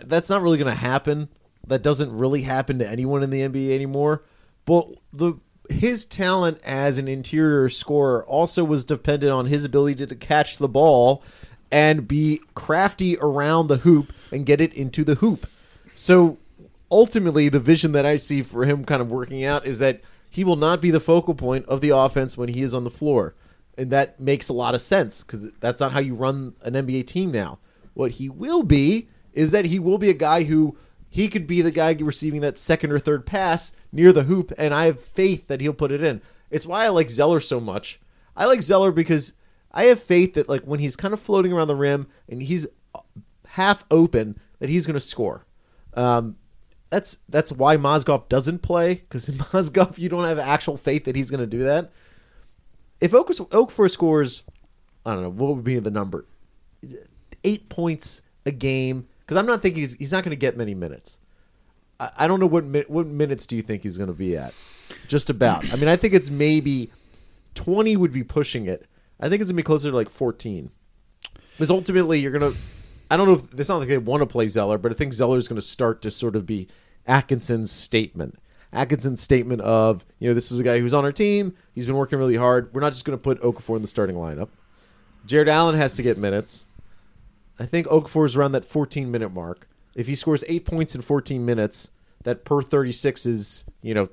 [0.04, 1.28] That's not really going to happen.
[1.66, 4.24] That doesn't really happen to anyone in the NBA anymore.
[4.64, 5.34] But the
[5.70, 10.68] his talent as an interior scorer also was dependent on his ability to, catch the
[10.68, 11.22] ball
[11.70, 15.46] and be crafty around the hoop and get it into the hoop.
[15.94, 16.38] So
[16.90, 20.44] ultimately, the vision that I see for him kind of working out is that he
[20.44, 23.34] will not be the focal point of the offense when he is on the floor.
[23.76, 27.06] And that makes a lot of sense because that's not how you run an NBA
[27.06, 27.58] team now.
[27.94, 30.76] What he will be is that he will be a guy who
[31.12, 34.72] he could be the guy receiving that second or third pass near the hoop, and
[34.72, 36.22] I have faith that he'll put it in.
[36.50, 38.00] It's why I like Zeller so much.
[38.34, 39.34] I like Zeller because
[39.72, 42.66] I have faith that like when he's kind of floating around the rim and he's
[43.48, 45.44] half open, that he's going to score.
[45.92, 46.36] Um,
[46.88, 51.30] that's that's why Mozgov doesn't play because Mozgov you don't have actual faith that he's
[51.30, 51.92] going to do that.
[53.02, 54.44] If Oak Okafor scores,
[55.04, 56.24] I don't know what would be the number,
[57.44, 60.74] eight points a game because I'm not thinking he's he's not going to get many
[60.74, 61.18] minutes.
[61.98, 64.36] I, I don't know what mi- what minutes do you think he's going to be
[64.36, 64.52] at?
[65.08, 65.72] Just about.
[65.72, 66.90] I mean, I think it's maybe
[67.54, 68.86] twenty would be pushing it.
[69.18, 70.70] I think it's gonna be closer to like fourteen.
[71.52, 72.52] Because ultimately, you're gonna.
[73.10, 75.14] I don't know if it's not like they want to play Zeller, but I think
[75.14, 76.68] Zeller is going to start to sort of be
[77.06, 78.38] Atkinson's statement.
[78.72, 81.54] Atkinson's statement of, you know, this is a guy who's on our team.
[81.74, 82.72] He's been working really hard.
[82.72, 84.48] We're not just going to put Okafor in the starting lineup.
[85.26, 86.66] Jarrett Allen has to get minutes.
[87.62, 89.68] I think Okafor is around that 14 minute mark.
[89.94, 91.90] If he scores eight points in 14 minutes,
[92.24, 94.08] that per 36 is, you know,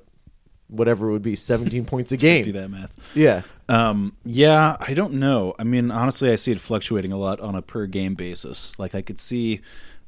[0.68, 2.42] whatever it would be, 17 points a game.
[2.42, 3.16] do that math.
[3.16, 3.42] Yeah.
[3.68, 5.54] Um, yeah, I don't know.
[5.58, 8.78] I mean, honestly, I see it fluctuating a lot on a per game basis.
[8.78, 9.60] Like, I could see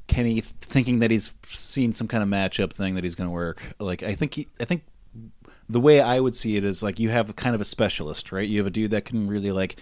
[0.07, 3.73] Kenny thinking that he's seen some kind of matchup thing that he's going to work.
[3.79, 4.83] Like, I think he, I think
[5.69, 8.47] the way I would see it is like you have kind of a specialist, right?
[8.47, 9.77] You have a dude that can really like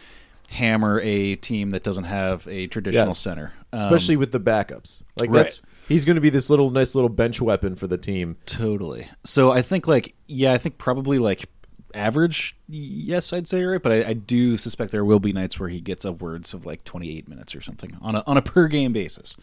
[0.51, 3.17] hammer a team that doesn't have a traditional Yes.
[3.17, 5.01] center, Um, Especially with the backups.
[5.19, 5.37] Like, right.
[5.43, 5.61] that's.
[5.87, 8.37] He's going to be this little nice little bench weapon for the team.
[8.45, 9.07] Totally.
[9.25, 11.49] So I think like yeah, I think probably like
[11.93, 12.55] average.
[12.69, 15.81] Yes, I'd say right, but I, I do suspect there will be nights where he
[15.81, 19.35] gets upwards of like 28 minutes or something on a on a per game basis.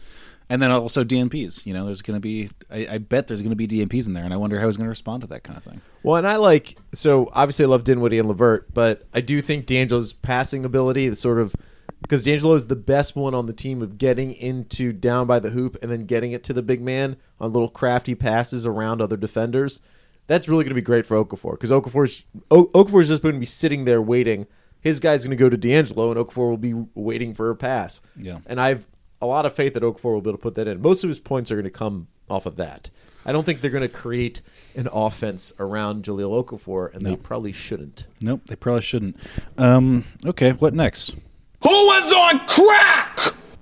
[0.51, 1.65] And then also DNPs.
[1.65, 2.49] You know, there's going to be.
[2.71, 4.77] I, I bet there's going to be DNPs in there, and I wonder how he's
[4.77, 5.81] going to respond to that kind of thing.
[6.01, 9.65] Well, and I like so obviously I love Dinwiddie and Levert, but I do think
[9.67, 11.55] D'Angelo's passing ability, the sort of
[12.01, 15.49] because D'Angelo is the best one on the team of getting into down by the
[15.51, 19.17] hoop and then getting it to the big man on little crafty passes around other
[19.17, 19.81] defenders.
[20.27, 23.39] That's really going to be great for Okafor because Okafor's o- Okafor's just going to
[23.39, 24.47] be sitting there waiting.
[24.79, 28.01] His guy's going to go to D'Angelo, and Okafor will be waiting for a pass.
[28.15, 28.39] Yeah.
[28.45, 28.87] and I've
[29.21, 30.81] a lot of faith that Okafor will be able to put that in.
[30.81, 32.89] Most of his points are going to come off of that.
[33.25, 34.41] I don't think they're going to create
[34.75, 38.07] an offense around Jahlil Okafor, and they probably shouldn't.
[38.21, 39.17] Nope, they probably shouldn't.
[39.57, 41.15] Um, okay, what next?
[41.61, 43.19] Who was on crack?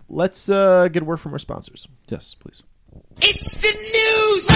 [0.10, 1.88] Let's uh, get a word from our sponsors.
[2.08, 2.63] Yes, please.
[3.22, 4.48] It's the news!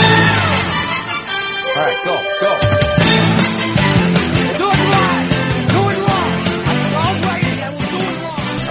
[1.67, 3.60] All right, go, go.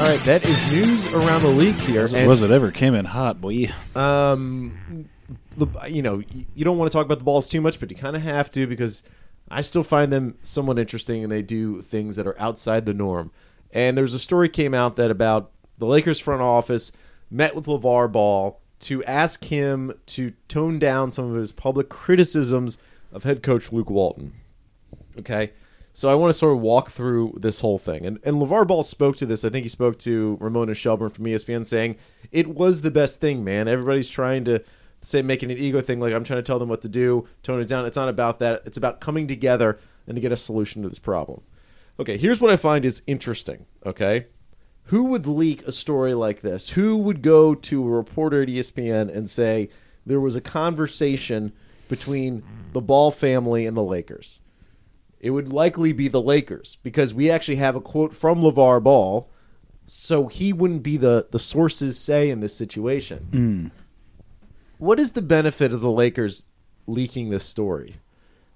[0.01, 2.01] All right, that is news around the league here.
[2.01, 3.67] Was, and, was it ever came in hot, boy?
[3.95, 5.11] Um,
[5.59, 6.23] the, you know,
[6.55, 8.49] you don't want to talk about the balls too much, but you kind of have
[8.53, 9.03] to because
[9.51, 13.31] I still find them somewhat interesting, and they do things that are outside the norm.
[13.73, 16.91] And there's a story came out that about the Lakers front office
[17.31, 22.79] met with LeVar Ball to ask him to tone down some of his public criticisms
[23.13, 24.33] of head coach Luke Walton.
[25.19, 25.53] Okay,
[26.01, 28.07] So I want to sort of walk through this whole thing.
[28.07, 29.45] And and LeVar Ball spoke to this.
[29.45, 31.97] I think he spoke to Ramona Shelburne from ESPN saying
[32.33, 33.69] it was the best thing, man.
[33.69, 34.65] Everybody's trying to
[35.03, 37.61] say making an ego thing like I'm trying to tell them what to do, tone
[37.61, 37.85] it down.
[37.85, 38.63] It's not about that.
[38.65, 41.43] It's about coming together and to get a solution to this problem.
[41.99, 44.29] Okay, here's what I find is interesting, okay?
[44.85, 46.71] Who would leak a story like this?
[46.71, 49.69] Who would go to a reporter at ESPN and say
[50.07, 51.53] there was a conversation
[51.91, 54.41] between the Ball family and the Lakers?
[55.21, 59.29] It would likely be the Lakers because we actually have a quote from LeVar Ball,
[59.87, 63.29] so he wouldn't be the, the sources say in this situation.
[63.31, 63.67] Hmm.
[64.79, 66.47] What is the benefit of the Lakers
[66.87, 67.97] leaking this story?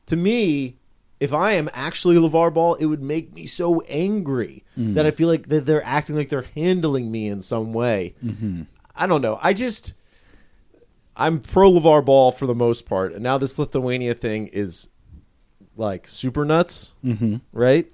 [0.06, 0.78] To me,
[1.20, 4.94] if I am actually LeVar Ball, it would make me so angry hmm.
[4.94, 8.14] that I feel like that they're acting like they're handling me in some way.
[8.24, 8.62] Mm-hmm.
[8.96, 9.38] I don't know.
[9.42, 9.92] I just
[11.16, 14.88] I'm pro LeVar Ball for the most part, and now this Lithuania thing is
[15.76, 17.36] like super nuts, mm-hmm.
[17.52, 17.90] right?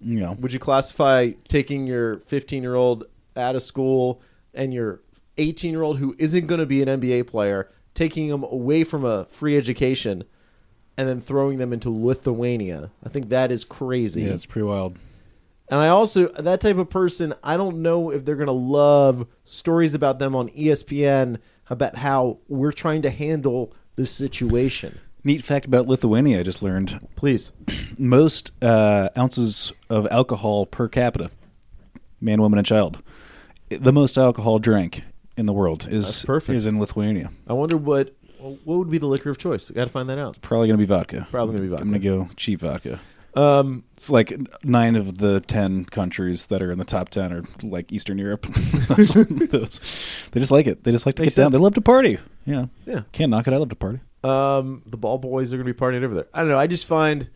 [0.00, 0.34] Yeah.
[0.34, 3.04] Would you classify taking your 15 year old
[3.36, 4.20] out of school
[4.52, 5.00] and your
[5.38, 9.04] 18 year old who isn't going to be an NBA player, taking them away from
[9.04, 10.24] a free education
[10.96, 12.90] and then throwing them into Lithuania?
[13.04, 14.22] I think that is crazy.
[14.22, 14.98] yeah, it's pretty wild.
[15.68, 19.94] And I also that type of person, I don't know if they're gonna love stories
[19.94, 21.38] about them on ESPN
[21.70, 25.00] about how we're trying to handle this situation.
[25.24, 27.00] Neat fact about Lithuania I just learned.
[27.16, 27.50] Please.
[27.98, 31.30] Most uh, ounces of alcohol per capita,
[32.20, 33.02] man, woman, and child.
[33.70, 35.02] The most alcohol drank
[35.36, 36.56] in the world is That's perfect.
[36.56, 37.30] is in Lithuania.
[37.48, 39.70] I wonder what what would be the liquor of choice.
[39.70, 40.38] Got to find that out.
[40.42, 41.26] Probably going to be vodka.
[41.30, 41.82] Probably gonna be vodka.
[41.82, 43.00] I'm going to go cheap vodka.
[43.34, 44.32] Um, It's like
[44.62, 48.42] nine of the ten countries that are in the top ten are like Eastern Europe.
[48.88, 50.84] Those- those- they just like it.
[50.84, 51.52] They just like to Makes get down.
[51.52, 51.58] sense.
[51.58, 52.18] They love to party.
[52.44, 53.00] Yeah, Yeah.
[53.12, 53.54] Can't knock it.
[53.54, 54.00] I love to party.
[54.24, 56.28] Um, the ball boys are going to be partying over there.
[56.32, 56.58] I don't know.
[56.58, 57.28] I just find,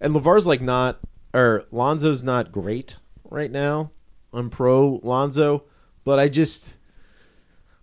[0.00, 1.00] and LeVar's like not,
[1.34, 3.90] or Lonzo's not great right now.
[4.32, 5.64] I'm pro Lonzo,
[6.04, 6.78] but I just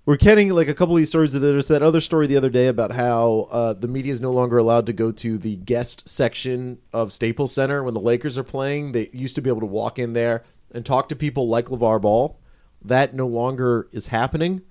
[0.07, 1.33] we're getting like a couple of these stories.
[1.33, 4.57] There's that other story the other day about how uh, the media is no longer
[4.57, 8.93] allowed to go to the guest section of Staples Center when the Lakers are playing.
[8.93, 11.99] They used to be able to walk in there and talk to people like LeVar
[11.99, 12.39] Ball.
[12.81, 14.61] That no longer is happening.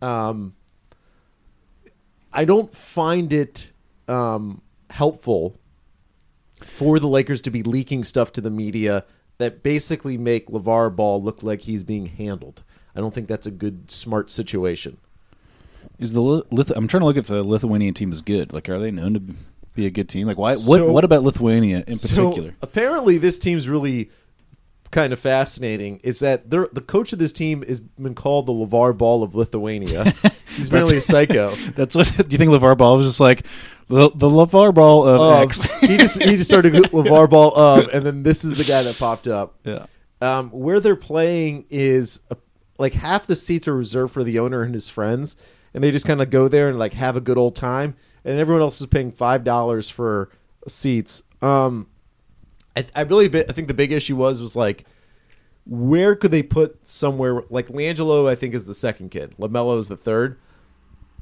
[0.00, 0.54] Um,
[2.32, 3.72] I don't find it
[4.08, 5.56] um, helpful
[6.62, 9.04] for the Lakers to be leaking stuff to the media
[9.38, 12.62] that basically make LeVar Ball look like he's being handled.
[12.94, 14.96] I don't think that's a good, smart situation.
[15.98, 18.52] Is the Lith- I'm trying to look if the Lithuanian team is good.
[18.52, 19.20] Like, are they known to
[19.74, 20.26] be a good team?
[20.26, 20.54] Like, why?
[20.54, 20.88] So- what?
[20.88, 22.50] What about Lithuania in particular?
[22.50, 24.10] So apparently, this team's really
[24.90, 26.00] kind of fascinating.
[26.02, 30.04] Is that the coach of this team has been called the LeVar Ball of Lithuania.
[30.56, 31.54] he's apparently a psycho.
[31.76, 32.12] That's what.
[32.16, 33.46] Do you think LeVar Ball was just like
[33.88, 35.64] the the LeVar Ball of X?
[35.80, 38.96] he just he just started LeVar Ball of, and then this is the guy that
[38.96, 39.58] popped up.
[39.64, 39.86] yeah.
[40.20, 42.34] um, where they're playing is uh
[42.78, 45.36] like half the seats are reserved for the owner and his friends,
[45.72, 48.38] and they just kind of go there and like have a good old time, and
[48.38, 50.30] everyone else is paying five dollars for
[50.68, 51.22] seats.
[51.42, 51.88] Um,
[52.76, 54.84] I, I really, I think the big issue was was like,
[55.64, 58.28] where could they put somewhere like LiAngelo?
[58.28, 59.34] I think is the second kid.
[59.38, 60.38] LaMelo is the third.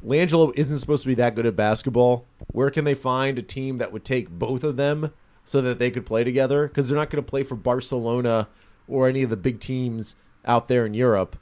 [0.04, 2.26] LiAngelo isn't supposed to be that good at basketball.
[2.48, 5.12] Where can they find a team that would take both of them
[5.44, 6.68] so that they could play together?
[6.68, 8.48] Because they're not going to play for Barcelona
[8.86, 11.36] or any of the big teams out there in Europe.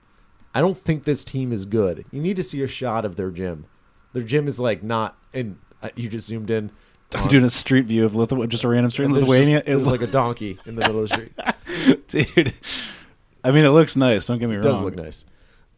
[0.55, 2.05] I don't think this team is good.
[2.12, 3.66] You need to see a shot of their gym.
[4.12, 6.70] Their gym is like not, and uh, you just zoomed in.
[7.14, 9.57] I'm doing a street view of Lithuania, just a random street in Lithuania.
[9.57, 12.09] just- there's like a donkey in the middle of the street.
[12.09, 12.55] dude.
[13.44, 14.27] I mean, it looks nice.
[14.27, 14.64] Don't get me wrong.
[14.64, 14.75] It wrong.
[14.75, 15.27] does look nice.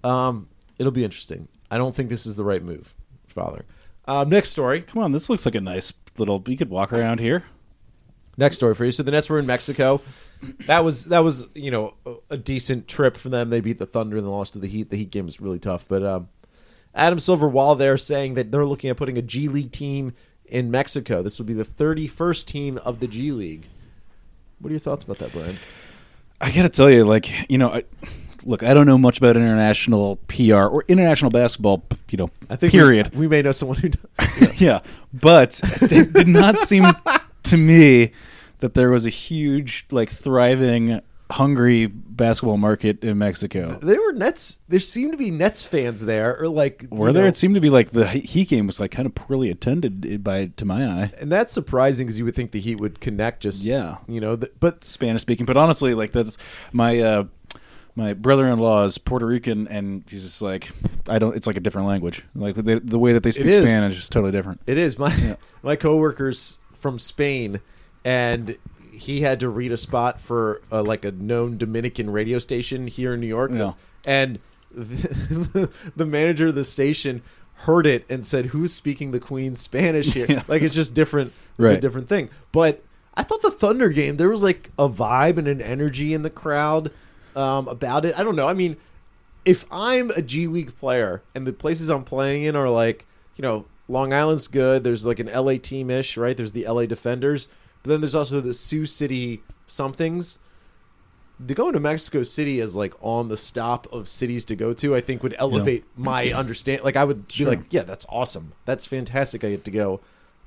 [0.03, 1.49] Um, it'll be interesting.
[1.71, 2.95] I don't think this is the right move,
[3.29, 3.65] Father.
[4.07, 4.83] Um, next story.
[4.83, 6.43] Come on, this looks like a nice little.
[6.47, 7.45] You could walk around here.
[8.37, 8.91] Next story for you.
[8.91, 10.01] So the Nets were in Mexico.
[10.67, 11.95] That was that was you know
[12.31, 13.49] a, decent trip for them.
[13.49, 14.91] They beat the Thunder and they lost to the Heat.
[14.91, 15.87] The Heat game was really tough.
[15.89, 16.29] But um,
[16.95, 20.13] Adam Silver, while they're saying that they're looking at putting a G League team
[20.47, 23.67] in Mexico, this would be the 31st team of the G League.
[24.61, 25.57] What are your thoughts about that, Brian?
[26.41, 27.85] I gotta tell you, like you know, I,
[28.45, 31.85] look, I don't know much about international PR or international basketball.
[32.11, 33.13] You know, I think period.
[33.13, 33.91] We, we may know someone who.
[33.91, 34.61] does.
[34.61, 34.81] yeah,
[35.13, 36.85] but it did not seem
[37.45, 38.13] to me
[38.61, 43.79] that there was a huge, like, thriving, hungry basketball market in Mexico.
[43.83, 44.61] There were Nets.
[44.69, 47.23] There seemed to be Nets fans there, or like Were there?
[47.23, 50.23] know- It seemed to be like the Heat game was like kind of poorly attended
[50.23, 51.11] by to my eye.
[51.19, 53.43] and that's surprising because you would think the Heat would connect.
[53.43, 53.97] Just Yeah.
[54.07, 54.37] you know.
[54.37, 56.39] th- but Spanish speaking, but honestly, like that's
[56.73, 57.25] my uh,
[57.97, 60.71] my brother-in-law is Puerto Rican, and he's just like
[61.09, 61.35] I don't.
[61.37, 62.23] It's like a different language.
[62.35, 63.57] Like the, the way that they speak is.
[63.57, 64.61] Spanish is totally different.
[64.67, 67.61] It is my my coworkers from Spain,
[68.05, 68.57] and
[69.05, 73.15] he had to read a spot for uh, like a known Dominican radio station here
[73.15, 73.73] in New York, Yeah.
[74.07, 74.39] and
[74.71, 77.23] the, the manager of the station
[77.59, 80.43] heard it and said, "Who's speaking the Queen's Spanish here?" Yeah.
[80.49, 81.33] Like it's just different.
[81.59, 82.31] It's a different thing.
[82.53, 82.83] But
[83.15, 86.31] I thought the Thunder game there was like a vibe and an energy in the
[86.31, 86.91] crowd
[87.37, 88.19] um, about it.
[88.19, 88.49] I don't know.
[88.49, 88.77] I mean,
[89.45, 93.43] if I'm a G League player and the places I'm playing in are like, you
[93.43, 94.83] know, Long Island's good.
[94.83, 96.37] There's like an LA team ish, right?
[96.37, 97.49] There's the LA Defenders,
[97.85, 100.41] but then there's also the Sioux City somethings.
[101.47, 104.95] To go into Mexico City as like on the stop of cities to go to,
[104.97, 106.83] I think would elevate my understand.
[106.83, 107.51] Like I would Sure.
[107.51, 108.53] be like, yeah, that's awesome.
[108.67, 109.43] That's fantastic.
[109.45, 110.01] I get to go,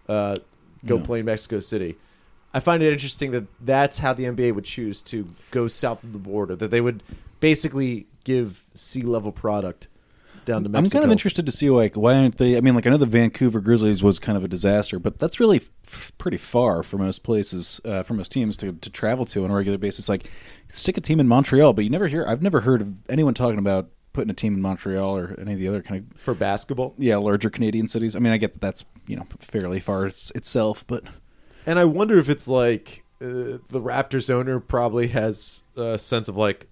[0.10, 0.38] uh,
[0.86, 1.04] go Yeah.
[1.06, 1.98] play in Mexico City.
[2.54, 6.14] I find it interesting that that's how the NBA would choose to go south of
[6.14, 6.56] the border.
[6.56, 7.04] That they would
[7.42, 9.90] basically give sea level product
[10.48, 10.98] down to Mexico.
[10.98, 12.58] I'm kind of interested to see like why aren't they?
[12.58, 15.40] I mean, like I know the Vancouver Grizzlies was kind of a disaster, but that's
[15.40, 19.44] really f- pretty far for most places, uh, for most teams to, to travel to
[19.44, 20.10] on a regular basis.
[20.10, 20.32] Like
[20.70, 22.26] stick a team in Montreal, but you never hear.
[22.28, 25.60] I've never heard of anyone talking about putting a team in Montreal or any of
[25.60, 26.96] the other kind of for basketball.
[26.98, 28.16] yeah larger Canadian cities.
[28.16, 31.04] I mean, I get that that's you know fairly far it's, itself, but
[31.68, 36.38] And I wonder if it's like uh, the Raptors owner probably has a sense of
[36.38, 36.68] like,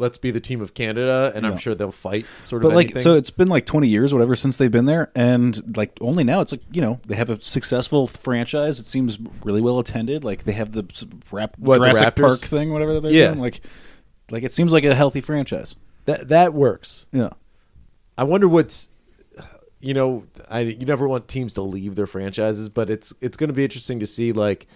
[0.00, 2.26] let's be the team of Canada, and I'm sure they'll fight.
[2.42, 3.02] Sort But of like, anything.
[3.02, 6.40] so it's been like twenty years, whatever, since they've been there, and like only now
[6.40, 8.80] it's like you know they have a successful franchise.
[8.80, 10.24] It seems really well attended.
[10.24, 10.84] Like they have the
[11.30, 12.20] rap What, Jurassic Raptors?
[12.28, 13.28] Park thing, whatever they're Yeah.
[13.28, 13.40] doing.
[13.40, 13.60] Like,
[14.30, 15.76] like it seems like a healthy franchise.
[16.06, 17.06] that that works.
[17.12, 17.30] Yeah,
[18.18, 18.90] I wonder what's
[19.80, 23.48] you know I you never want teams to leave their franchises, but it's it's going
[23.48, 24.66] to be interesting to see like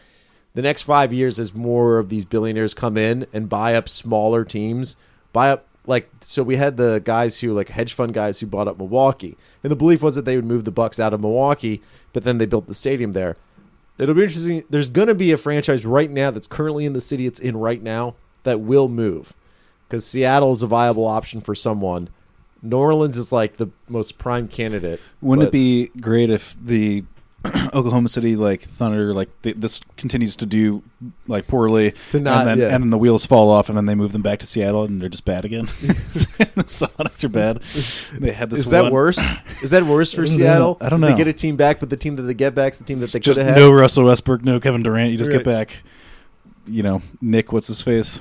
[0.54, 4.44] the next five years as more of these billionaires come in and buy up smaller
[4.44, 4.94] teams,
[5.34, 8.66] buy up like so we had the guys who like hedge fund guys who bought
[8.66, 11.82] up Milwaukee, and the belief was that they would move the Bucks out of Milwaukee,
[12.14, 13.36] but then they built the stadium there.
[13.98, 14.64] It'll be interesting.
[14.70, 17.58] There's going to be a franchise right now that's currently in the city it's in
[17.58, 18.14] right now
[18.44, 19.34] that will move
[19.86, 22.08] because Seattle is a viable option for someone.
[22.62, 25.00] New Orleans is like the most prime candidate.
[25.20, 27.04] wouldn't but- it be great if the
[27.74, 30.82] Oklahoma City like Thunder like th- this continues to do
[31.26, 32.74] like poorly, To not- and then yeah.
[32.74, 35.00] and then the wheels fall off, and then they move them back to Seattle, and
[35.00, 35.64] they're just bad again.
[35.82, 37.60] the Sonics are bad.
[38.18, 38.60] They had this.
[38.60, 39.18] Is that one- worse?
[39.62, 40.36] Is that worse for I don't know.
[40.38, 40.78] Seattle?
[40.80, 41.06] I don't know.
[41.08, 42.98] They get a team back, but the team that they get back is the team
[42.98, 43.56] that they could just have had.
[43.56, 45.10] no Russell Westbrook, no Kevin Durant.
[45.12, 45.38] You just Right.
[45.38, 45.82] get back,
[46.66, 47.52] you know, Nick.
[47.52, 48.20] What's his face?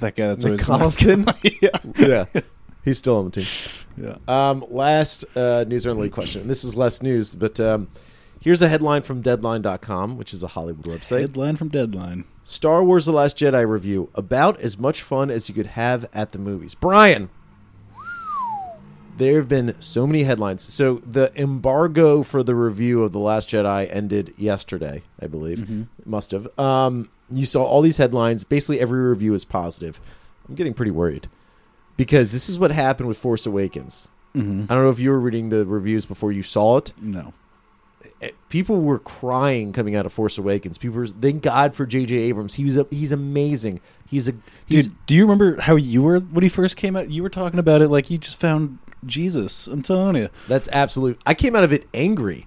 [0.00, 0.26] that guy.
[0.28, 1.60] That's Nick always Collison?
[1.60, 2.40] yeah, yeah,
[2.84, 3.46] he's still on the team.
[3.96, 4.16] yeah.
[4.28, 6.46] Um, last uh, news only question.
[6.48, 7.88] This is less news, but um,
[8.42, 11.20] here's a headline from Deadline.com, which is a Hollywood website.
[11.20, 12.24] Headline from Deadline.
[12.44, 16.32] Star Wars: The Last Jedi review about as much fun as you could have at
[16.32, 16.74] the movies.
[16.74, 17.30] Brian,
[19.16, 20.62] there have been so many headlines.
[20.64, 25.70] So the embargo for the review of The Last Jedi ended yesterday, I believe.
[25.98, 26.48] It must have.
[26.58, 28.44] Um, you saw all these headlines.
[28.44, 30.00] Basically, every review is positive.
[30.48, 31.28] I'm getting pretty worried
[31.96, 34.08] because this is what happened with Force Awakens.
[34.34, 34.64] Mm-hmm.
[34.70, 37.34] I don't know if you were reading the reviews before you saw it No.
[38.20, 40.78] Eh, people were crying coming out of Force Awakens.
[40.78, 42.16] People were thank God for J.J.
[42.16, 42.54] Abrams.
[42.54, 43.80] He was a, he's amazing.
[44.06, 44.34] He's a
[44.66, 47.10] he's Dude, do you remember how you were when he first came out?
[47.10, 49.66] You were talking about it like you just found Jesus.
[49.66, 50.28] I'm telling you.
[50.48, 51.20] that's absolute.
[51.26, 52.46] I came out of it angry.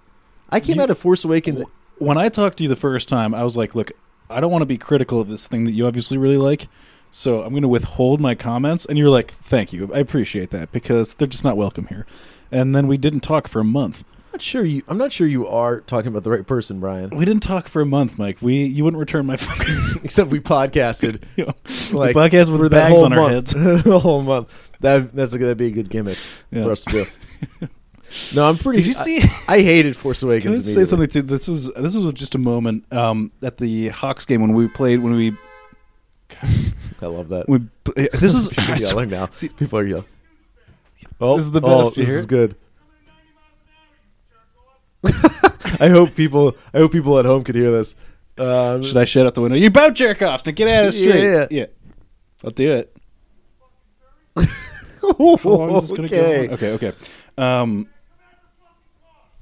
[0.49, 1.61] I came You- out of Force Awakens.
[1.97, 3.91] When I talked to you the first time, I was like, "Look,
[4.29, 6.67] I don't want to be critical of this thing that you obviously really like,
[7.09, 10.71] so I'm going to withhold my comments." And you're like, "Thank you, I appreciate that
[10.73, 12.05] because they're just not welcome here."
[12.51, 14.03] And then we didn't talk for a month.
[14.35, 14.83] Not sure you.
[14.89, 17.09] I'm not sure you are talking about the right person, Brian.
[17.11, 18.39] We didn't talk for a month, Mike.
[18.41, 19.65] We you wouldn't return my phone.
[20.03, 21.53] Except we podcasted you know,
[21.97, 23.53] like the podcast with bags whole on our month.
[23.53, 23.53] heads.
[23.85, 24.49] the whole month.
[24.81, 26.17] That that's a, that'd be a good gimmick
[26.51, 26.65] Yeah.
[26.65, 27.69] for us to do.
[28.35, 28.79] No, I'm pretty.
[28.79, 30.67] Did you see- I, I hated Force Can Awakens.
[30.67, 31.21] I say something too?
[31.21, 34.99] This was this was just a moment um, at the Hawks game when we played
[34.99, 35.31] when we
[37.01, 37.47] I love that.
[37.47, 37.59] we
[37.95, 39.27] this is People are yelling now.
[39.27, 40.05] People are yelling.
[41.21, 42.57] Oh, This is the oh, best, you this is good.
[45.79, 46.55] I hope people.
[46.73, 47.95] I hope people at home could hear this.
[48.37, 49.57] Um, Should I shut out the window?
[49.57, 50.45] You bout jerk offs.
[50.45, 51.23] Now get out of the street.
[51.23, 51.47] Yeah.
[51.49, 51.65] yeah.
[52.43, 52.95] I'll do it.
[54.35, 56.47] How long is this gonna okay.
[56.47, 56.53] go?
[56.53, 56.53] on?
[56.55, 56.93] Okay, okay.
[57.37, 57.87] Um,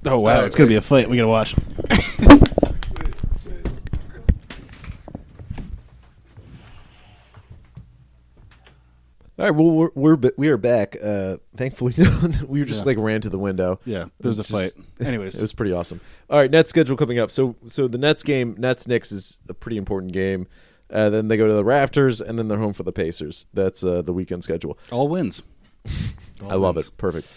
[0.04, 1.08] oh wow, it's gonna be a fight.
[1.08, 1.54] We gotta watch.
[9.38, 9.50] All right.
[9.50, 10.96] Well, we're we're we are back.
[11.02, 11.92] Uh, thankfully,
[12.46, 12.86] we were just Yeah.
[12.86, 13.80] like ran to the window.
[13.84, 14.84] Yeah, there was a Just- fight.
[15.06, 16.00] Anyways, It was pretty awesome.
[16.30, 17.30] All right, Nets schedule coming up.
[17.30, 20.46] So so the Nets game, Nets Knicks is a pretty important game.
[20.90, 23.46] Uh, then they go to the Raptors, and then they're home for the Pacers.
[23.54, 24.78] That's uh, the weekend schedule.
[24.92, 25.42] all wins.
[26.42, 26.88] All I love wins.
[26.88, 26.96] it.
[26.96, 27.32] Perfect.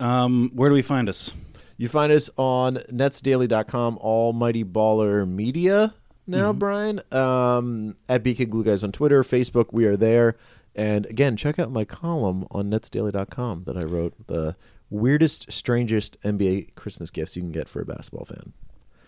[0.00, 1.32] Um, where do we find us?
[1.76, 5.92] You find us on netsdaily.com, Almighty Baller Media.
[6.26, 7.00] now, Brian.
[7.12, 10.36] Um, at BK Glue Guys on Twitter, Facebook, we are there.
[10.76, 14.56] And again, check out my column on netsdaily.com that I wrote the
[14.90, 18.52] weirdest, strangest NBA Christmas gifts you can get for a basketball fan.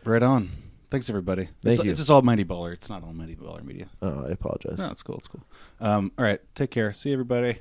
[0.04, 0.48] Right on.
[0.90, 1.44] Thanks, everybody.
[1.62, 1.90] Thank it's, you.
[1.90, 2.72] It's just Almighty Baller.
[2.72, 3.90] It's not Almighty Baller Media.
[4.00, 4.78] Oh, I apologize.
[4.78, 5.18] No, it's cool.
[5.18, 5.42] It's cool.
[5.80, 6.40] Um, all right.
[6.54, 6.94] Take care.
[6.94, 7.58] See you, everybody.